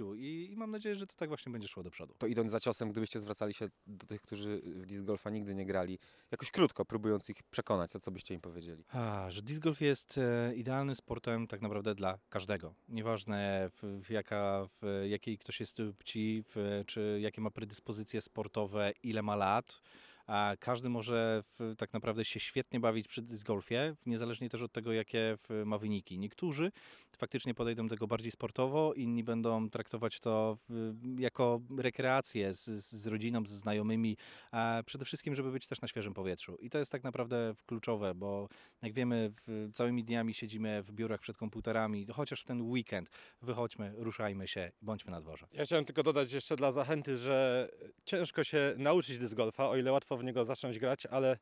I, 0.00 0.48
I 0.52 0.56
mam 0.56 0.70
nadzieję, 0.70 0.94
że 0.94 1.06
to 1.06 1.14
tak 1.16 1.28
właśnie 1.28 1.52
będzie 1.52 1.68
szło 1.68 1.82
do 1.82 1.90
przodu. 1.90 2.14
To 2.18 2.26
idąc 2.26 2.50
za 2.50 2.60
ciosem, 2.60 2.90
gdybyście 2.90 3.20
zwracali 3.20 3.54
się 3.54 3.68
do 3.86 4.06
tych, 4.06 4.22
którzy 4.22 4.60
w 4.64 4.86
disc 4.86 5.02
golfa 5.02 5.30
nigdy 5.30 5.54
nie 5.54 5.66
grali, 5.66 5.98
jakoś 6.30 6.50
krótko, 6.50 6.84
próbując 6.84 7.30
ich 7.30 7.42
przekonać, 7.42 7.92
to 7.92 8.00
co 8.00 8.10
byście 8.10 8.34
im 8.34 8.40
powiedzieli? 8.40 8.84
A, 8.88 9.30
że 9.30 9.42
disc 9.42 9.60
golf 9.60 9.80
jest 9.80 10.18
e, 10.18 10.54
idealnym 10.54 10.94
sportem 10.94 11.46
tak 11.46 11.62
naprawdę 11.62 11.94
dla 11.94 12.18
każdego. 12.28 12.74
Nieważne 12.88 13.70
w, 13.72 14.00
w, 14.06 14.10
jaka, 14.10 14.68
w 14.82 15.04
jakiej 15.08 15.38
ktoś 15.38 15.60
jest 15.60 15.78
płci, 15.96 16.42
w, 16.54 16.82
czy 16.86 17.18
jakie 17.20 17.40
ma 17.40 17.50
predyspozycje 17.50 18.20
sportowe, 18.20 18.92
ile 19.02 19.22
ma 19.22 19.36
lat. 19.36 19.82
A 20.26 20.56
każdy 20.60 20.88
może 20.88 21.42
w, 21.58 21.74
tak 21.76 21.92
naprawdę 21.92 22.24
się 22.24 22.40
świetnie 22.40 22.80
bawić 22.80 23.08
przy 23.08 23.22
golfie, 23.46 23.94
niezależnie 24.06 24.48
też 24.48 24.62
od 24.62 24.72
tego, 24.72 24.92
jakie 24.92 25.38
ma 25.64 25.78
wyniki. 25.78 26.18
Niektórzy 26.18 26.72
faktycznie 27.16 27.54
podejdą 27.54 27.86
do 27.86 27.94
tego 27.94 28.06
bardziej 28.06 28.30
sportowo, 28.30 28.94
inni 28.94 29.24
będą 29.24 29.70
traktować 29.70 30.20
to 30.20 30.58
w, 30.68 30.94
jako 31.18 31.60
rekreację 31.78 32.54
z, 32.54 32.64
z 32.64 33.06
rodziną, 33.06 33.46
z 33.46 33.50
znajomymi, 33.50 34.16
a 34.52 34.82
przede 34.86 35.04
wszystkim, 35.04 35.34
żeby 35.34 35.52
być 35.52 35.66
też 35.66 35.80
na 35.82 35.88
świeżym 35.88 36.14
powietrzu. 36.14 36.56
I 36.60 36.70
to 36.70 36.78
jest 36.78 36.92
tak 36.92 37.04
naprawdę 37.04 37.54
kluczowe, 37.66 38.14
bo 38.14 38.48
jak 38.82 38.92
wiemy, 38.92 39.32
całymi 39.72 40.04
dniami 40.04 40.34
siedzimy 40.34 40.82
w 40.82 40.92
biurach 40.92 41.20
przed 41.20 41.36
komputerami, 41.36 42.06
chociaż 42.06 42.40
w 42.40 42.44
ten 42.44 42.62
weekend 42.62 43.10
wychodźmy, 43.42 43.92
ruszajmy 43.96 44.48
się, 44.48 44.72
bądźmy 44.82 45.10
na 45.10 45.20
dworze. 45.20 45.46
Ja 45.52 45.64
chciałem 45.64 45.84
tylko 45.84 46.02
dodać 46.02 46.32
jeszcze 46.32 46.56
dla 46.56 46.72
zachęty, 46.72 47.16
że 47.16 47.68
ciężko 48.04 48.44
się 48.44 48.74
nauczyć 48.78 49.18
disc 49.18 49.34
golfa, 49.34 49.68
o 49.68 49.76
ile 49.76 49.92
łatwo 49.92 50.13
w 50.16 50.24
niego 50.24 50.44
zacząć 50.44 50.78
grać, 50.78 51.06
ale 51.06 51.38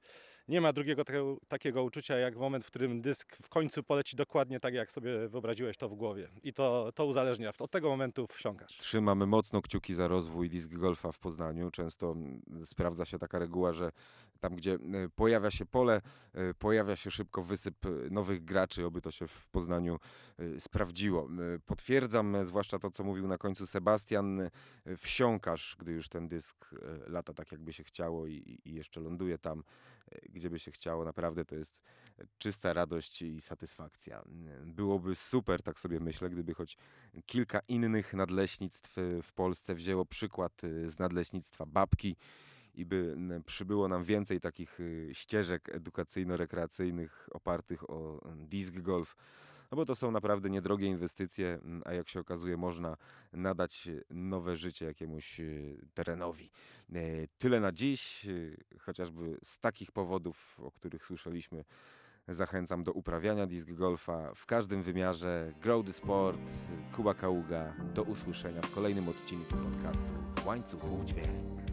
nie 0.48 0.60
ma 0.60 0.72
drugiego 0.72 1.04
takiego, 1.04 1.36
takiego 1.48 1.82
uczucia 1.82 2.16
jak 2.16 2.36
moment, 2.36 2.64
w 2.64 2.66
którym 2.66 3.00
dysk 3.02 3.36
w 3.42 3.48
końcu 3.48 3.82
poleci 3.82 4.16
dokładnie 4.16 4.60
tak, 4.60 4.74
jak 4.74 4.92
sobie 4.92 5.28
wyobraziłeś 5.28 5.76
to 5.76 5.88
w 5.88 5.94
głowie. 5.94 6.28
I 6.42 6.52
to, 6.52 6.92
to 6.94 7.06
uzależnia. 7.06 7.52
Od 7.58 7.70
tego 7.70 7.88
momentu 7.88 8.26
wsiąkasz. 8.26 8.78
Trzymamy 8.78 9.26
mocno 9.26 9.62
kciuki 9.62 9.94
za 9.94 10.08
rozwój 10.08 10.48
disc 10.48 10.68
golfa 10.68 11.12
w 11.12 11.18
Poznaniu. 11.18 11.70
Często 11.70 12.12
mm, 12.12 12.42
sprawdza 12.64 13.04
się 13.04 13.18
taka 13.18 13.38
reguła, 13.38 13.72
że 13.72 13.92
tam, 14.42 14.56
gdzie 14.56 14.74
y, 14.74 15.10
pojawia 15.16 15.50
się 15.50 15.66
pole, 15.66 16.00
y, 16.50 16.54
pojawia 16.54 16.96
się 16.96 17.10
szybko 17.10 17.42
wysyp 17.42 17.86
y, 17.86 18.10
nowych 18.10 18.44
graczy, 18.44 18.86
oby 18.86 19.00
to 19.00 19.10
się 19.10 19.28
w 19.28 19.48
Poznaniu 19.48 19.98
sprawdziło. 20.58 21.28
Potwierdzam 21.66 22.36
zwłaszcza 22.44 22.78
to, 22.78 22.90
co 22.90 23.04
mówił 23.04 23.28
na 23.28 23.38
końcu 23.38 23.66
Sebastian, 23.66 24.50
wsiąkasz, 24.96 25.76
gdy 25.78 25.92
już 25.92 26.08
ten 26.08 26.28
dysk 26.28 26.70
lata 27.06 27.34
tak, 27.34 27.52
jakby 27.52 27.72
się 27.72 27.84
chciało 27.84 28.26
i, 28.26 28.60
i 28.64 28.74
jeszcze 28.74 29.00
ląduje 29.00 29.38
tam, 29.38 29.62
gdzie 30.28 30.50
by 30.50 30.58
się 30.58 30.70
chciało. 30.70 31.04
Naprawdę 31.04 31.44
to 31.44 31.56
jest 31.56 31.82
czysta 32.38 32.72
radość 32.72 33.22
i 33.22 33.40
satysfakcja. 33.40 34.22
Byłoby 34.64 35.14
super, 35.14 35.62
tak 35.62 35.78
sobie 35.78 36.00
myślę, 36.00 36.30
gdyby 36.30 36.54
choć 36.54 36.76
kilka 37.26 37.60
innych 37.68 38.14
nadleśnictw 38.14 38.96
w 39.22 39.32
Polsce 39.32 39.74
wzięło 39.74 40.04
przykład 40.04 40.62
z 40.86 40.98
nadleśnictwa 40.98 41.66
Babki 41.66 42.16
i 42.74 42.86
by 42.86 43.16
przybyło 43.46 43.88
nam 43.88 44.04
więcej 44.04 44.40
takich 44.40 44.80
y, 44.80 45.10
ścieżek 45.12 45.68
edukacyjno-rekreacyjnych 45.74 47.28
opartych 47.30 47.90
o 47.90 48.20
disc 48.36 48.72
golf. 48.72 49.16
No 49.72 49.76
bo 49.76 49.84
to 49.84 49.94
są 49.94 50.10
naprawdę 50.10 50.50
niedrogie 50.50 50.86
inwestycje, 50.86 51.58
a 51.84 51.92
jak 51.92 52.08
się 52.08 52.20
okazuje, 52.20 52.56
można 52.56 52.96
nadać 53.32 53.88
nowe 54.10 54.56
życie 54.56 54.86
jakiemuś 54.86 55.40
y, 55.40 55.86
terenowi. 55.94 56.50
Y, 56.92 57.28
Tyle 57.38 57.60
na 57.60 57.72
dziś, 57.72 58.26
y, 58.26 58.64
chociażby 58.80 59.38
z 59.44 59.58
takich 59.58 59.92
powodów, 59.92 60.60
o 60.60 60.72
których 60.72 61.04
słyszeliśmy, 61.04 61.64
Zachęcam 62.28 62.84
do 62.84 62.92
uprawiania 62.92 63.46
disc 63.46 63.70
golfa 63.70 64.34
w 64.34 64.46
każdym 64.46 64.82
wymiarze. 64.82 65.52
Grow 65.60 65.86
the 65.86 65.92
Sport, 65.92 66.40
Kuba 66.96 67.14
Kaługa. 67.14 67.74
Do 67.94 68.02
usłyszenia 68.02 68.62
w 68.62 68.74
kolejnym 68.74 69.08
odcinku 69.08 69.56
podcastu 69.56 70.12
Łańcuchów 70.46 71.04
Dźwięk. 71.04 71.71